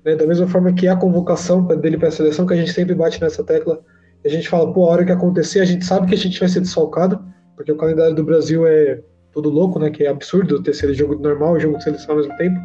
[0.03, 0.15] Né?
[0.15, 3.21] Da mesma forma que a convocação dele para a seleção, que a gente sempre bate
[3.21, 3.79] nessa tecla,
[4.23, 6.49] a gente fala, pô, a hora que acontecer, a gente sabe que a gente vai
[6.49, 7.23] ser desfalcado,
[7.55, 9.89] porque o calendário do Brasil é tudo louco, né?
[9.89, 12.59] Que é absurdo ter sido jogo normal e jogo de seleção ao mesmo tempo.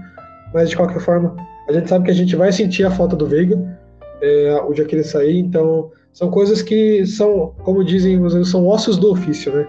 [0.52, 1.36] Mas de qualquer forma,
[1.68, 3.56] a gente sabe que a gente vai sentir a falta do Veiga
[4.20, 5.38] é, o dia que ele sair.
[5.38, 9.68] Então, são coisas que são, como dizem, são ossos do ofício, né?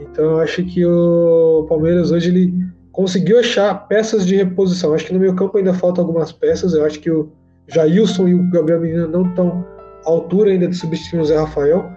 [0.00, 2.54] Então, eu acho que o Palmeiras hoje ele
[2.92, 4.92] conseguiu achar peças de reposição.
[4.92, 6.74] Acho que no meio campo ainda faltam algumas peças.
[6.74, 7.32] Eu acho que o
[7.68, 9.64] Jailson e o Gabriel Menino não estão
[10.04, 11.90] à altura ainda de substituir o Zé Rafael,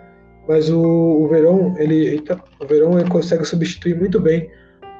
[0.48, 4.50] mas o, o Verão, ele, eita, o Verão ele consegue substituir muito bem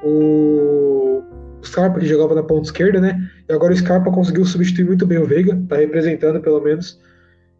[0.04, 1.22] o,
[1.62, 3.18] o Scarpa, que jogava na ponta esquerda, né?
[3.48, 7.00] E agora o Scarpa conseguiu substituir muito bem o Veiga, tá representando pelo menos.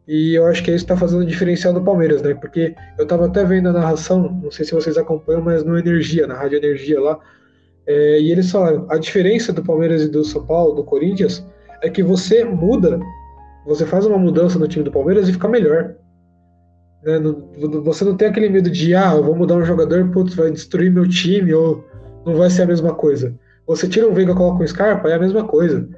[0.07, 2.33] E eu acho que é isso está fazendo o diferencial do Palmeiras, né?
[2.35, 6.27] Porque eu estava até vendo a narração, não sei se vocês acompanham, mas no Energia,
[6.27, 7.19] na Rádio Energia lá,
[7.87, 11.45] é, e eles falaram: a diferença do Palmeiras e do São Paulo, do Corinthians,
[11.83, 13.01] é que você muda,
[13.67, 15.95] você faz uma mudança no time do Palmeiras e fica melhor.
[17.03, 17.19] Né?
[17.85, 20.91] Você não tem aquele medo de, ah, eu vou mudar um jogador, putz, vai destruir
[20.91, 21.85] meu time, ou
[22.25, 23.35] não vai ser a mesma coisa.
[23.67, 25.89] Você tira um Veiga e coloca um Scarpa, é a mesma coisa.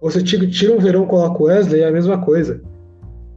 [0.00, 2.60] Você tira um Verão e coloca o Wesley, é a mesma coisa.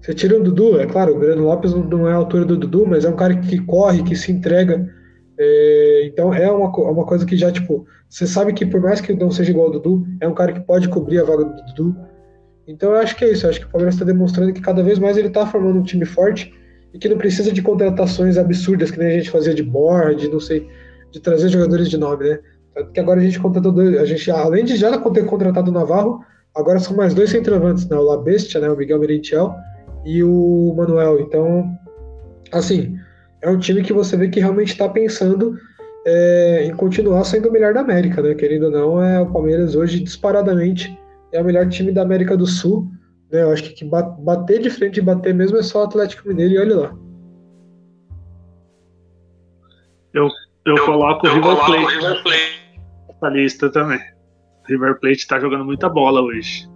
[0.02, 2.86] Você tira o Dudu, é claro, o Breno Lopes não é a altura do Dudu,
[2.88, 4.90] mas é um cara que corre, que se entrega.
[5.38, 9.14] É, então é uma, uma coisa que já, tipo, você sabe que por mais que
[9.14, 11.96] não seja igual ao Dudu, é um cara que pode cobrir a vaga do Dudu.
[12.68, 14.82] Então eu acho que é isso, eu acho que o Palmeiras está demonstrando que cada
[14.82, 16.54] vez mais ele está formando um time forte
[16.94, 20.40] e que não precisa de contratações absurdas, que nem a gente fazia de board, não
[20.40, 20.68] sei,
[21.12, 22.40] de trazer jogadores de nome, né?
[22.94, 26.24] Que agora a gente contratou dois, a gente, além de já ter contratado o Navarro,
[26.56, 27.98] agora são mais dois centroavantes, né?
[27.98, 28.70] O La Bestia, né?
[28.70, 29.54] O Miguel Merentiel
[30.06, 31.20] e o Manuel.
[31.20, 31.78] Então,
[32.52, 32.98] assim,
[33.42, 35.58] é um time que você vê que realmente está pensando
[36.06, 38.34] é, em continuar sendo o melhor da América, né?
[38.34, 40.98] Querendo ou não, é o Palmeiras hoje disparadamente
[41.32, 42.92] é o melhor time da América do Sul.
[43.32, 43.44] Né?
[43.44, 46.54] Eu acho que, que bater de frente e bater mesmo é só o Atlético Mineiro
[46.54, 46.96] e olha lá.
[50.14, 50.28] Eu,
[50.66, 52.62] eu, eu coloco o River Plate, River Plate
[53.08, 54.00] nessa lista também.
[54.68, 56.68] River Plate está jogando muita bola hoje.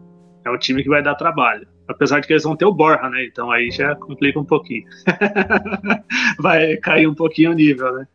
[0.45, 1.67] É um time que vai dar trabalho.
[1.87, 3.25] Apesar de que eles vão ter o Borja, né?
[3.25, 4.83] Então aí já complica um pouquinho.
[6.39, 8.07] vai cair um pouquinho o nível, né?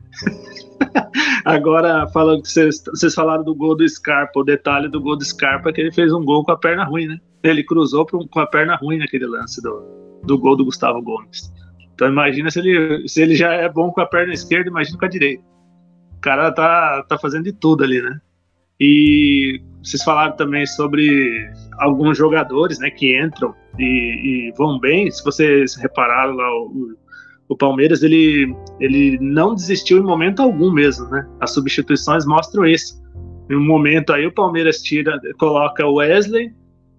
[1.45, 5.25] Agora, falando que vocês, vocês falaram do gol do Scarpa, o detalhe do gol do
[5.25, 7.19] Scarpa é que ele fez um gol com a perna ruim, né?
[7.43, 11.53] Ele cruzou com a perna ruim naquele lance do, do gol do Gustavo Gomes.
[11.95, 15.05] Então imagina se ele, se ele já é bom com a perna esquerda, imagina com
[15.05, 15.43] a direita.
[16.17, 18.21] O cara tá, tá fazendo de tudo ali, né?
[18.81, 25.11] E vocês falaram também sobre alguns jogadores né, que entram e, e vão bem.
[25.11, 26.95] Se vocês repararam lá, o,
[27.49, 31.27] o Palmeiras ele, ele não desistiu em momento algum mesmo, né?
[31.41, 33.03] As substituições mostram isso.
[33.51, 36.53] Em um momento aí o Palmeiras tira, coloca o Wesley,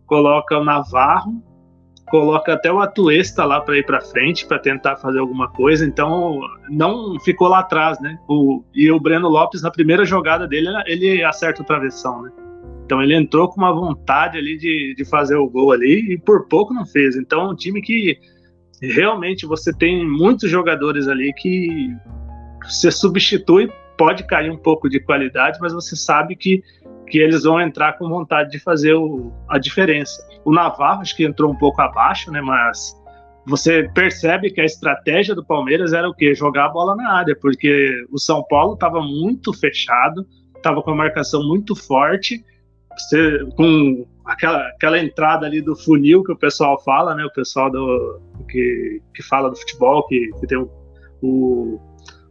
[0.07, 1.43] coloca o Navarro,
[2.07, 5.85] coloca até o Atuesta lá para ir para frente para tentar fazer alguma coisa.
[5.85, 8.17] Então não ficou lá atrás, né?
[8.27, 12.31] O, e o Breno Lopes na primeira jogada dele ele acerta o travessão, né?
[12.89, 16.47] Então ele entrou com uma vontade ali de, de fazer o gol ali e por
[16.47, 17.15] pouco não fez.
[17.15, 18.17] Então é um time que
[18.81, 21.95] realmente você tem muitos jogadores ali que
[22.63, 26.63] você substitui, pode cair um pouco de qualidade, mas você sabe que,
[27.07, 30.27] que eles vão entrar com vontade de fazer o, a diferença.
[30.43, 32.41] O Navarro acho que entrou um pouco abaixo, né?
[32.41, 32.99] Mas
[33.45, 36.33] você percebe que a estratégia do Palmeiras era o quê?
[36.33, 40.25] Jogar a bola na área, porque o São Paulo estava muito fechado,
[40.55, 42.43] estava com a marcação muito forte,
[42.97, 47.25] você, com aquela, aquela entrada ali do funil que o pessoal fala, né?
[47.25, 50.69] O pessoal do, que, que fala do futebol, que, que tem o,
[51.21, 51.79] o,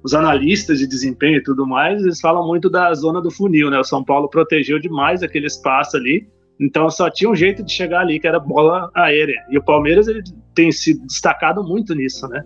[0.03, 3.79] os analistas de desempenho e tudo mais, eles falam muito da zona do funil, né?
[3.79, 6.29] O São Paulo protegeu demais aquele espaço ali,
[6.61, 9.45] então só tinha um jeito de chegar ali, que era bola aérea.
[9.51, 10.23] E o Palmeiras ele
[10.55, 12.45] tem se destacado muito nisso, né?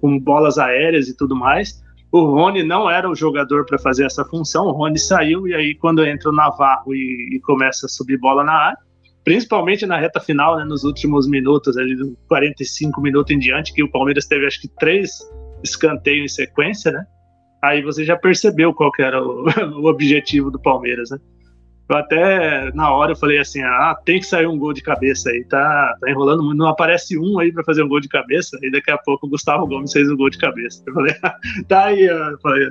[0.00, 1.82] Com bolas aéreas e tudo mais.
[2.14, 4.66] O Rony não era o jogador para fazer essa função.
[4.66, 8.44] O Rony saiu e aí quando entra o Navarro e, e começa a subir bola
[8.44, 8.78] na área,
[9.24, 11.96] principalmente na reta final, né, nos últimos minutos, ali
[12.28, 15.10] 45 minutos em diante, que o Palmeiras teve acho que três
[15.60, 17.04] escanteios em sequência, né?
[17.60, 19.46] Aí você já percebeu qual que era o,
[19.82, 21.18] o objetivo do Palmeiras, né?
[21.88, 25.30] Eu até na hora eu falei assim, ah, tem que sair um gol de cabeça
[25.30, 28.58] aí, tá, tá enrolando muito, não aparece um aí para fazer um gol de cabeça,
[28.62, 30.82] e daqui a pouco o Gustavo Gomes fez um gol de cabeça.
[30.86, 31.14] Eu falei,
[31.68, 32.08] tá aí,
[32.42, 32.68] falei,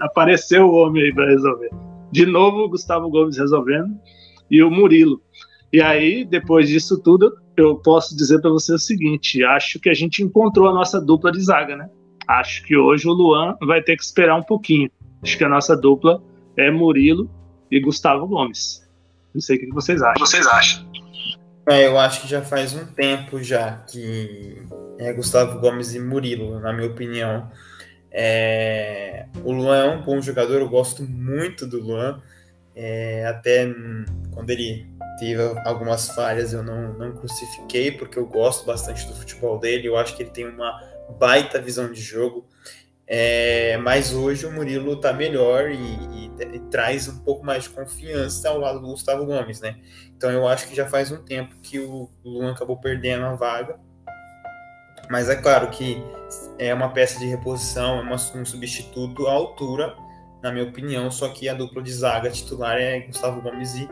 [0.00, 1.70] apareceu o homem aí para resolver.
[2.12, 3.94] De novo o Gustavo Gomes resolvendo
[4.50, 5.22] e o Murilo.
[5.72, 9.94] E aí, depois disso tudo, eu posso dizer para você o seguinte: acho que a
[9.94, 11.88] gente encontrou a nossa dupla de zaga, né?
[12.26, 14.90] Acho que hoje o Luan vai ter que esperar um pouquinho.
[15.22, 16.22] Acho que a nossa dupla
[16.56, 17.30] é Murilo
[17.70, 18.86] e Gustavo Gomes.
[19.34, 20.26] Não sei o que vocês acham.
[20.26, 20.90] Vocês acham?
[21.68, 24.60] É, eu acho que já faz um tempo já que
[24.98, 27.50] é Gustavo Gomes e Murilo, na minha opinião.
[28.10, 29.26] É...
[29.44, 32.20] O Luan é um bom jogador, eu gosto muito do Luan.
[32.74, 33.24] É...
[33.26, 33.72] Até
[34.32, 34.86] quando ele
[35.18, 39.96] teve algumas falhas, eu não, não crucifiquei, porque eu gosto bastante do futebol dele, eu
[39.96, 40.82] acho que ele tem uma
[41.18, 42.46] baita visão de jogo.
[43.12, 47.70] É, mas hoje o Murilo está melhor e, e, e, traz um pouco mais de
[47.70, 49.80] confiança ao lado do Gustavo Gomes, né?
[50.16, 53.80] Então eu acho que já faz um tempo que o Luan acabou perdendo a vaga.
[55.10, 56.00] Mas é claro que
[56.56, 59.92] é uma peça de reposição, é uma, um substituto à altura,
[60.40, 63.88] na minha opinião, só que a dupla de zaga titular é Gustavo Gomes e,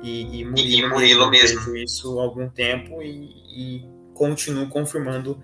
[0.00, 1.58] e, e Murilo, e Murilo mesmo.
[1.58, 1.76] mesmo.
[1.76, 5.42] isso há algum tempo e, e continuo confirmando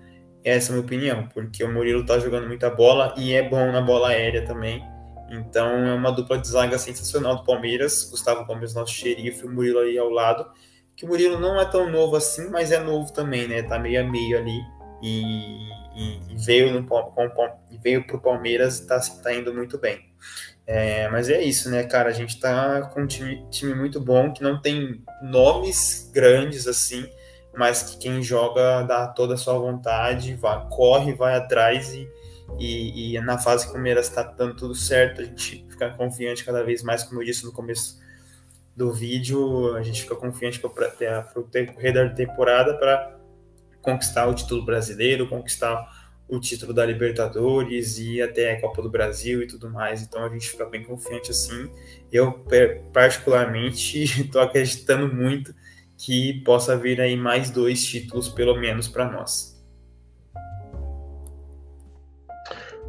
[0.49, 3.81] essa é minha opinião, porque o Murilo tá jogando muita bola e é bom na
[3.81, 4.83] bola aérea também.
[5.29, 8.05] Então é uma dupla de zaga sensacional do Palmeiras.
[8.09, 10.49] Gustavo Gomes, nosso xerife, o Murilo aí ao lado.
[10.95, 13.61] Que o Murilo não é tão novo assim, mas é novo também, né?
[13.61, 14.59] Tá meio a meio ali.
[15.01, 17.29] E, e, e veio, no, com,
[17.83, 20.07] veio pro Palmeiras e tá, tá indo muito bem.
[20.65, 22.09] É, mas é isso, né, cara?
[22.09, 27.07] A gente tá com um time, time muito bom, que não tem nomes grandes assim,
[27.57, 32.07] mas que quem joga dá toda a sua vontade, vai, corre, vai atrás e,
[32.59, 36.45] e, e na fase que o Palmeiras está dando tudo certo, a gente fica confiante
[36.45, 37.99] cada vez mais, como eu disse no começo
[38.75, 40.69] do vídeo, a gente fica confiante para
[41.35, 43.17] o decorrer da temporada para
[43.81, 49.41] conquistar o título brasileiro, conquistar o título da Libertadores e até a Copa do Brasil
[49.41, 50.03] e tudo mais.
[50.03, 51.71] Então a gente fica bem confiante assim.
[52.11, 52.45] Eu
[52.93, 55.55] particularmente estou acreditando muito
[55.97, 59.57] que possa vir aí mais dois títulos, pelo menos, para nós.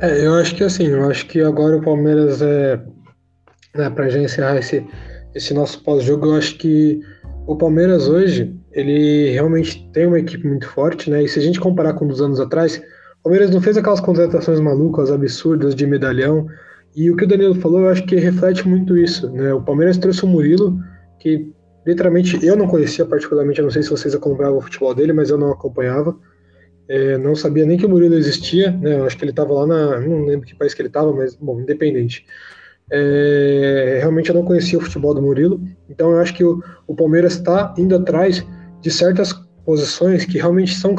[0.01, 2.81] É, eu acho que assim, eu acho que agora o Palmeiras é.
[3.75, 4.85] Né, para já encerrar esse,
[5.35, 7.01] esse nosso pós-jogo, eu acho que
[7.47, 11.23] o Palmeiras hoje, ele realmente tem uma equipe muito forte, né?
[11.23, 12.77] E se a gente comparar com dos anos atrás,
[13.21, 16.47] o Palmeiras não fez aquelas contratações malucas, absurdas de medalhão.
[16.95, 19.53] E o que o Danilo falou, eu acho que reflete muito isso, né?
[19.53, 20.79] O Palmeiras trouxe o Murilo,
[21.19, 21.51] que
[21.89, 25.31] literalmente eu não conhecia particularmente, eu não sei se vocês acompanhavam o futebol dele, mas
[25.31, 26.15] eu não acompanhava.
[26.87, 28.95] É, não sabia nem que o Murilo existia, né?
[28.95, 30.01] Eu acho que ele estava lá na.
[30.01, 32.27] Não lembro que país que ele estava, mas, bom, independente.
[32.91, 36.95] É, realmente eu não conhecia o futebol do Murilo, então eu acho que o, o
[36.95, 38.45] Palmeiras está indo atrás
[38.81, 40.95] de certas posições que realmente são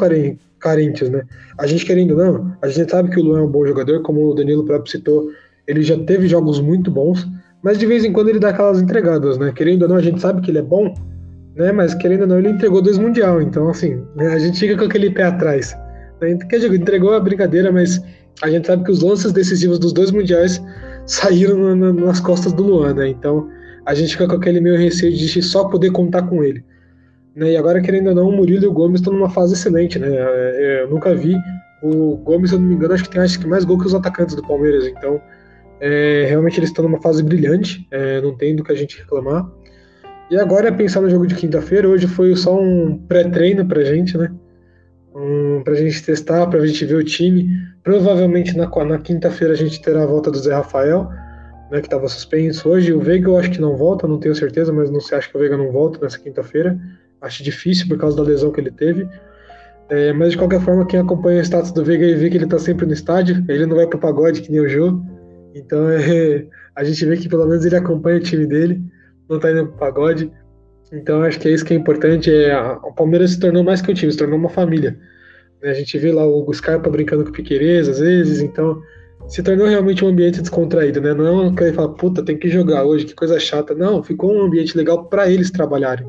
[0.58, 1.22] carentes, né?
[1.58, 4.28] A gente querendo não, a gente sabe que o Luan é um bom jogador, como
[4.28, 5.30] o Danilo próprio citou,
[5.66, 7.26] ele já teve jogos muito bons,
[7.62, 9.52] mas de vez em quando ele dá aquelas entregadas, né?
[9.54, 10.94] Querendo ou não, a gente sabe que ele é bom,
[11.54, 11.72] né?
[11.72, 14.28] Mas querendo ou não, ele entregou dois mundial, então assim, né?
[14.28, 15.76] a gente fica com aquele pé atrás.
[16.20, 16.36] Né?
[16.48, 18.02] Quer dizer, entregou a brincadeira, mas
[18.42, 20.62] a gente sabe que os lances decisivos dos dois mundiais
[21.06, 23.08] saíram na, nas costas do Luan, né?
[23.08, 23.48] Então
[23.86, 26.64] a gente fica com aquele meio receio de só poder contar com ele.
[27.34, 27.52] Né?
[27.52, 30.08] E agora, querendo ou não, o Murilo e o Gomes estão numa fase excelente, né?
[30.10, 31.36] É, eu nunca vi
[31.82, 33.86] o Gomes, se eu não me engano, acho que tem acho que mais gol que
[33.86, 35.20] os atacantes do Palmeiras, então
[35.80, 39.50] é, realmente eles estão numa fase brilhante, é, não tem do que a gente reclamar.
[40.30, 41.88] E agora é pensar no jogo de quinta-feira.
[41.88, 44.30] Hoje foi só um pré-treino pra gente, né?
[45.12, 47.48] Um, pra gente testar, pra gente ver o time.
[47.82, 51.08] Provavelmente na, na quinta-feira a gente terá a volta do Zé Rafael,
[51.70, 51.80] né?
[51.80, 52.92] Que estava suspenso hoje.
[52.92, 55.36] O Veiga eu acho que não volta, não tenho certeza, mas não sei, acho que
[55.36, 56.78] o Veiga não volta nessa quinta-feira.
[57.20, 59.08] Acho difícil por causa da lesão que ele teve.
[59.88, 62.46] É, mas de qualquer forma, quem acompanha o status do Veiga e vê que ele
[62.46, 65.02] tá sempre no estádio, ele não vai pro pagode que nem o Jô.
[65.54, 68.82] Então é, a gente vê que pelo menos ele acompanha o time dele,
[69.28, 70.30] não tá indo pro pagode.
[70.92, 72.32] Então acho que é isso que é importante.
[72.32, 74.98] É, o Palmeiras se tornou mais que um time, se tornou uma família.
[75.62, 78.80] A gente vê lá o Scarpa brincando com o Piqueires às vezes, então
[79.28, 81.14] se tornou realmente um ambiente descontraído, né?
[81.14, 83.74] Não é um que fala, puta, tem que jogar hoje, que coisa chata.
[83.74, 86.06] Não, ficou um ambiente legal para eles trabalharem.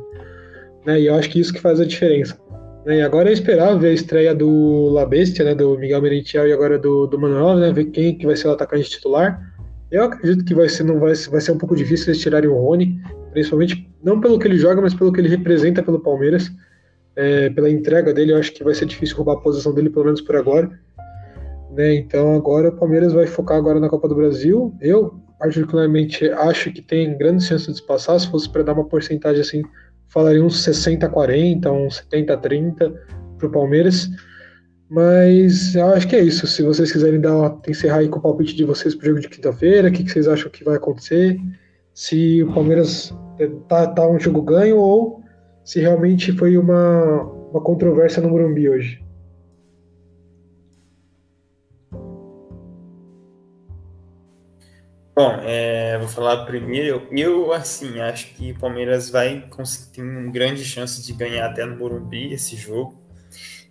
[0.85, 1.01] Né?
[1.01, 2.39] E eu acho que isso que faz a diferença.
[2.85, 2.97] Né?
[2.97, 5.55] E agora é esperar ver a estreia do La Bestia, né?
[5.55, 7.71] do Miguel Merentiel e agora do, do Manuel, né?
[7.71, 9.39] ver quem que vai ser o atacante titular.
[9.91, 12.55] Eu acredito que vai ser, não vai, vai ser um pouco difícil eles tirarem o
[12.55, 12.99] Rony,
[13.31, 16.49] principalmente não pelo que ele joga, mas pelo que ele representa pelo Palmeiras.
[17.13, 20.05] É, pela entrega dele, eu acho que vai ser difícil roubar a posição dele, pelo
[20.05, 20.71] menos por agora.
[21.73, 21.95] Né?
[21.95, 24.73] Então agora o Palmeiras vai focar agora na Copa do Brasil.
[24.79, 29.41] Eu, particularmente, acho que tem grandes chances de passar, se fosse para dar uma porcentagem
[29.41, 29.61] assim
[30.11, 32.93] falaria uns 60-40, uns 70-30
[33.37, 34.09] para o Palmeiras.
[34.89, 36.45] Mas eu acho que é isso.
[36.45, 39.29] Se vocês quiserem dar, encerrar aí com o palpite de vocês para o jogo de
[39.29, 41.39] quinta-feira, o que, que, vocês acham que vai acontecer?
[41.93, 43.13] Se o Palmeiras
[43.69, 45.21] tá, tá um jogo ganho ou
[45.63, 47.21] se realmente foi uma,
[47.51, 49.01] uma controvérsia no Morumbi hoje.
[55.13, 57.05] Bom, é, vou falar primeiro.
[57.11, 59.45] Eu, assim, acho que o Palmeiras vai
[59.93, 62.97] tem uma grande chance de ganhar até no Morumbi esse jogo.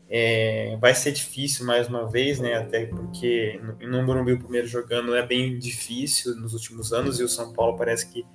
[0.08, 2.56] É, vai ser difícil mais uma vez, né?
[2.56, 7.22] Até porque no, no Morumbi o primeiro jogando é bem difícil nos últimos anos e
[7.22, 8.26] o São Paulo parece que,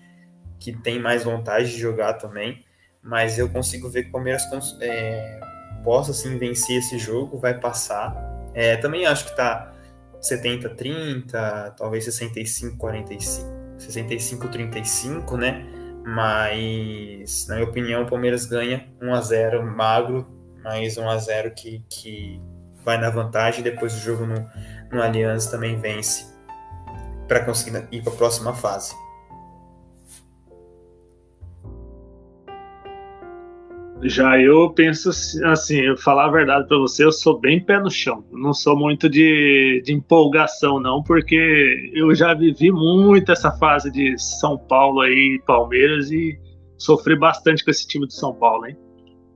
[0.59, 2.63] que tem mais vontade de jogar também.
[3.03, 4.43] Mas eu consigo ver que o Palmeiras
[4.81, 5.39] é,
[5.83, 8.15] possa assim vencer esse jogo, vai passar.
[8.55, 9.74] É, também acho que tá
[10.25, 15.65] 70-30, talvez 65-45, 65-35, né?
[16.05, 20.27] Mas, na minha opinião, o Palmeiras ganha 1x0 magro,
[20.63, 22.41] mas 1x0 que, que
[22.83, 23.63] vai na vantagem.
[23.63, 24.47] Depois o jogo no,
[24.91, 26.33] no Allianz também vence
[27.27, 28.93] para conseguir ir para a próxima fase.
[34.07, 35.09] Já eu penso
[35.45, 38.23] assim, eu falar a verdade para você, eu sou bem pé no chão.
[38.31, 44.15] não sou muito de, de empolgação, não, porque eu já vivi muito essa fase de
[44.19, 46.37] São Paulo aí, Palmeiras, e
[46.77, 48.77] sofri bastante com esse time do São Paulo, hein?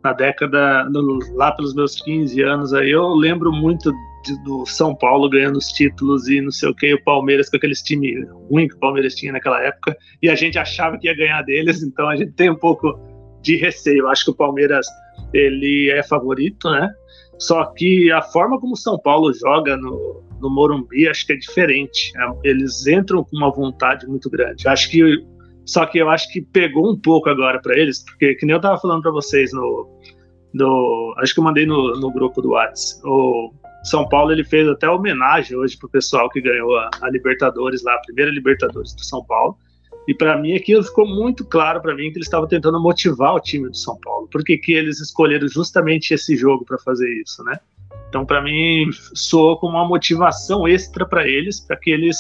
[0.03, 3.91] Na década, no, lá pelos meus 15 anos aí, eu lembro muito
[4.23, 7.57] de, do São Paulo ganhando os títulos e não sei o que, o Palmeiras com
[7.57, 11.15] aqueles time ruim que o Palmeiras tinha naquela época, e a gente achava que ia
[11.15, 13.08] ganhar deles, então a gente tem um pouco
[13.41, 14.07] de receio.
[14.07, 14.85] Acho que o Palmeiras
[15.33, 16.89] ele é favorito, né?
[17.37, 21.37] Só que a forma como o São Paulo joga no, no Morumbi acho que é
[21.37, 22.11] diferente.
[22.17, 24.67] É, eles entram com uma vontade muito grande.
[24.67, 25.25] Acho que
[25.65, 28.61] só que eu acho que pegou um pouco agora para eles, porque que nem eu
[28.61, 29.87] tava falando para vocês no,
[30.53, 33.07] no acho que eu mandei no, no grupo do WhatsApp.
[33.07, 37.83] O São Paulo ele fez até homenagem hoje pro pessoal que ganhou a, a Libertadores
[37.83, 39.57] lá, a primeira Libertadores do São Paulo.
[40.09, 43.39] E para mim aquilo ficou muito claro para mim que eles estavam tentando motivar o
[43.39, 44.27] time do São Paulo.
[44.27, 47.59] Por que, que eles escolheram justamente esse jogo para fazer isso, né?
[48.09, 52.17] Então para mim soou como uma motivação extra para eles, para que eles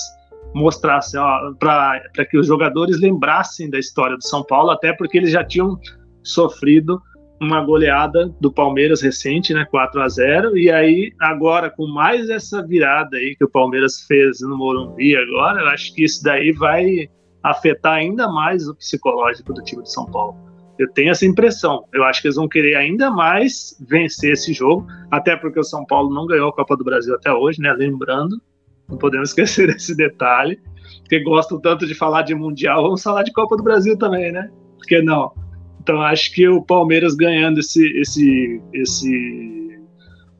[0.53, 1.19] mostrassem,
[1.57, 5.79] para que os jogadores lembrassem da história do São Paulo, até porque eles já tinham
[6.21, 7.01] sofrido
[7.41, 12.61] uma goleada do Palmeiras recente, né, 4 a 0, e aí agora com mais essa
[12.61, 17.09] virada aí que o Palmeiras fez no Morumbi agora, eu acho que isso daí vai
[17.43, 20.35] afetar ainda mais o psicológico do time de São Paulo.
[20.77, 21.85] Eu tenho essa impressão.
[21.93, 25.85] Eu acho que eles vão querer ainda mais vencer esse jogo, até porque o São
[25.85, 27.73] Paulo não ganhou a Copa do Brasil até hoje, né?
[27.73, 28.41] Lembrando,
[28.87, 30.59] não podemos esquecer desse detalhe,
[31.01, 34.49] porque gostam tanto de falar de Mundial, vamos falar de Copa do Brasil também, né?
[34.77, 35.33] Por que não?
[35.81, 39.58] Então acho que o Palmeiras ganhando esse, esse, esse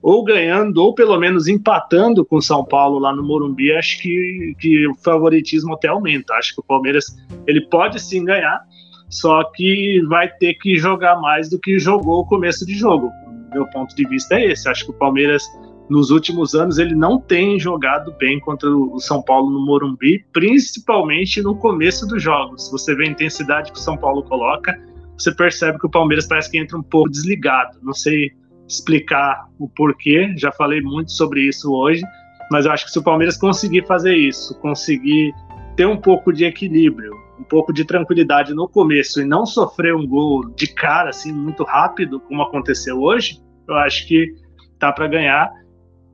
[0.02, 4.56] ou ganhando, ou pelo menos empatando com o São Paulo lá no Morumbi, acho que,
[4.60, 6.34] que o favoritismo até aumenta.
[6.36, 7.06] Acho que o Palmeiras
[7.45, 8.62] ele pode sim ganhar,
[9.10, 13.12] só que vai ter que jogar mais do que jogou o começo de jogo.
[13.54, 14.70] Meu ponto de vista é esse.
[14.70, 15.43] Acho que o Palmeiras
[15.89, 21.41] nos últimos anos ele não tem jogado bem contra o São Paulo no Morumbi, principalmente
[21.41, 22.70] no começo dos jogos.
[22.72, 24.80] Você vê a intensidade que o São Paulo coloca,
[25.18, 27.80] você percebe que o Palmeiras parece que entra um pouco desligado.
[27.82, 28.32] Não sei
[28.70, 32.03] explicar o porquê, já falei muito sobre isso hoje,
[32.51, 35.34] mas eu acho que se o Palmeiras conseguir fazer isso, conseguir
[35.76, 40.05] ter um pouco de equilíbrio, um pouco de tranquilidade no começo e não sofrer um
[40.05, 44.34] gol de cara assim muito rápido, como aconteceu hoje, eu acho que
[44.78, 45.49] tá para ganhar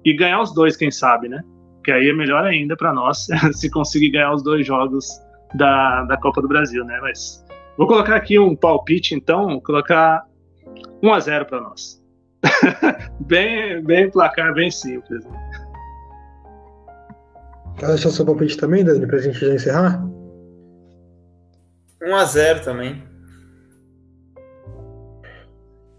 [0.03, 1.41] e ganhar os dois, quem sabe, né?
[1.83, 5.07] Que aí é melhor ainda para nós se conseguir ganhar os dois jogos
[5.53, 6.99] da, da Copa do Brasil, né?
[7.01, 7.43] Mas
[7.77, 10.23] vou colocar aqui um palpite, então, colocar
[11.01, 12.04] 1 a 0 para nós.
[13.21, 15.23] bem, bem placar, bem simples.
[17.77, 20.03] Quer deixar seu palpite também, Dani, pra gente já encerrar?
[22.01, 23.03] 1x0 também.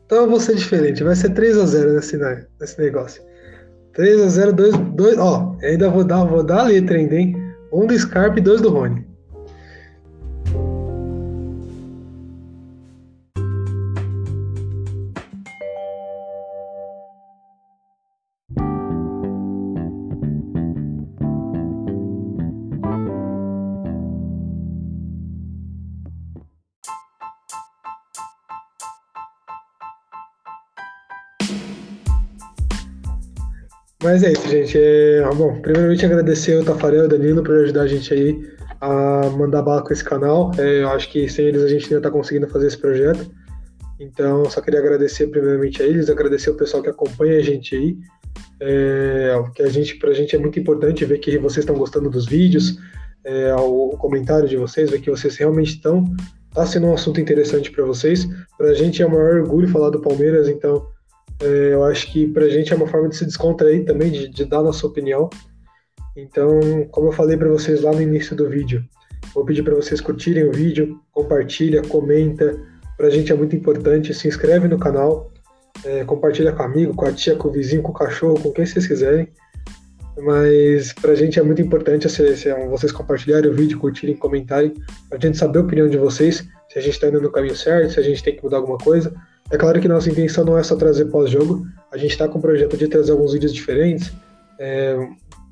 [0.07, 2.17] Então eu vou ser diferente, vai ser 3x0 nesse,
[2.61, 3.23] nesse negócio.
[3.97, 5.19] 3x0, 2, 2.
[5.19, 7.35] Ó, ainda vou dar, vou dar a letra ainda, hein?
[7.73, 9.06] Um do Scarpa e dois do Rony.
[34.17, 34.79] Mas é isso, gente.
[34.79, 38.49] É, bom, primeiramente agradecer o Tafarel e o Danilo por ajudar a gente aí
[38.81, 40.53] a mandar bala com esse canal.
[40.57, 43.31] É, eu acho que sem eles a gente ainda está conseguindo fazer esse projeto.
[44.01, 47.99] Então, só queria agradecer primeiramente a eles, agradecer o pessoal que acompanha a gente aí.
[48.59, 52.25] É, que a gente, pra gente é muito importante ver que vocês estão gostando dos
[52.25, 52.79] vídeos,
[53.23, 56.05] é, o, o, comentário de vocês, ver que vocês realmente estão.
[56.55, 58.27] Tá sendo um assunto interessante para vocês.
[58.57, 60.87] Pra gente é um maior orgulho falar do Palmeiras, então
[61.41, 64.29] é, eu acho que para a gente é uma forma de se descontrair também, de,
[64.29, 65.29] de dar nossa opinião.
[66.17, 66.61] Então,
[66.91, 68.83] como eu falei para vocês lá no início do vídeo,
[69.35, 72.59] vou pedir para vocês curtirem o vídeo, compartilha, comenta.
[72.97, 74.15] Para a gente é muito importante.
[74.15, 75.31] Se inscreve no canal,
[75.85, 78.65] é, compartilha com amigo, com a tia, com o vizinho, com o cachorro, com quem
[78.65, 79.29] vocês quiserem.
[80.19, 84.73] Mas para a gente é muito importante vocês compartilharem o vídeo, curtirem, comentarem,
[85.11, 87.55] para a gente saber a opinião de vocês, se a gente está indo no caminho
[87.55, 89.13] certo, se a gente tem que mudar alguma coisa.
[89.51, 92.43] É claro que nossa intenção não é só trazer pós-jogo, a gente está com o
[92.43, 94.13] projeto de trazer alguns vídeos diferentes,
[94.59, 94.97] é,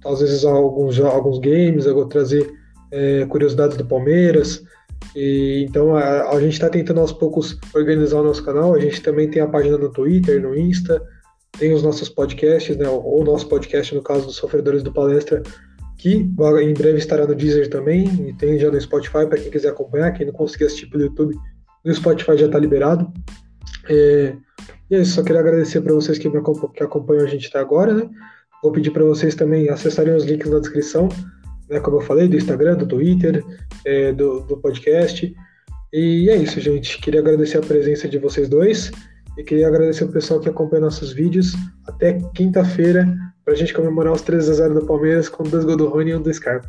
[0.05, 2.51] às vezes alguns, alguns games, eu vou trazer
[2.91, 4.63] é, curiosidades do Palmeiras.
[5.15, 8.75] E, então a, a gente está tentando aos poucos organizar o nosso canal.
[8.75, 11.03] A gente também tem a página no Twitter, no Insta,
[11.59, 15.43] tem os nossos podcasts, né, ou o nosso podcast, no caso dos Sofredores do Palestra,
[15.99, 19.69] que em breve estará no Deezer também, e tem já no Spotify para quem quiser
[19.69, 20.13] acompanhar.
[20.13, 21.37] Quem não conseguir assistir pelo YouTube,
[21.85, 23.11] no Spotify já está liberado.
[23.89, 24.35] É,
[24.91, 26.41] e é isso, só queria agradecer para vocês que, me
[26.75, 28.09] que acompanham a gente até agora, né?
[28.63, 31.09] Vou pedir para vocês também acessarem os links na descrição,
[31.69, 33.45] né, como eu falei, do Instagram, do Twitter,
[33.85, 35.35] é, do, do podcast.
[35.93, 36.99] E é isso, gente.
[37.01, 38.91] Queria agradecer a presença de vocês dois
[39.37, 41.55] e queria agradecer o pessoal que acompanha nossos vídeos.
[41.87, 45.77] Até quinta-feira, para a gente comemorar os 3 a 0 do Palmeiras com dois gols
[45.77, 46.69] do Rony e um do Scarpa.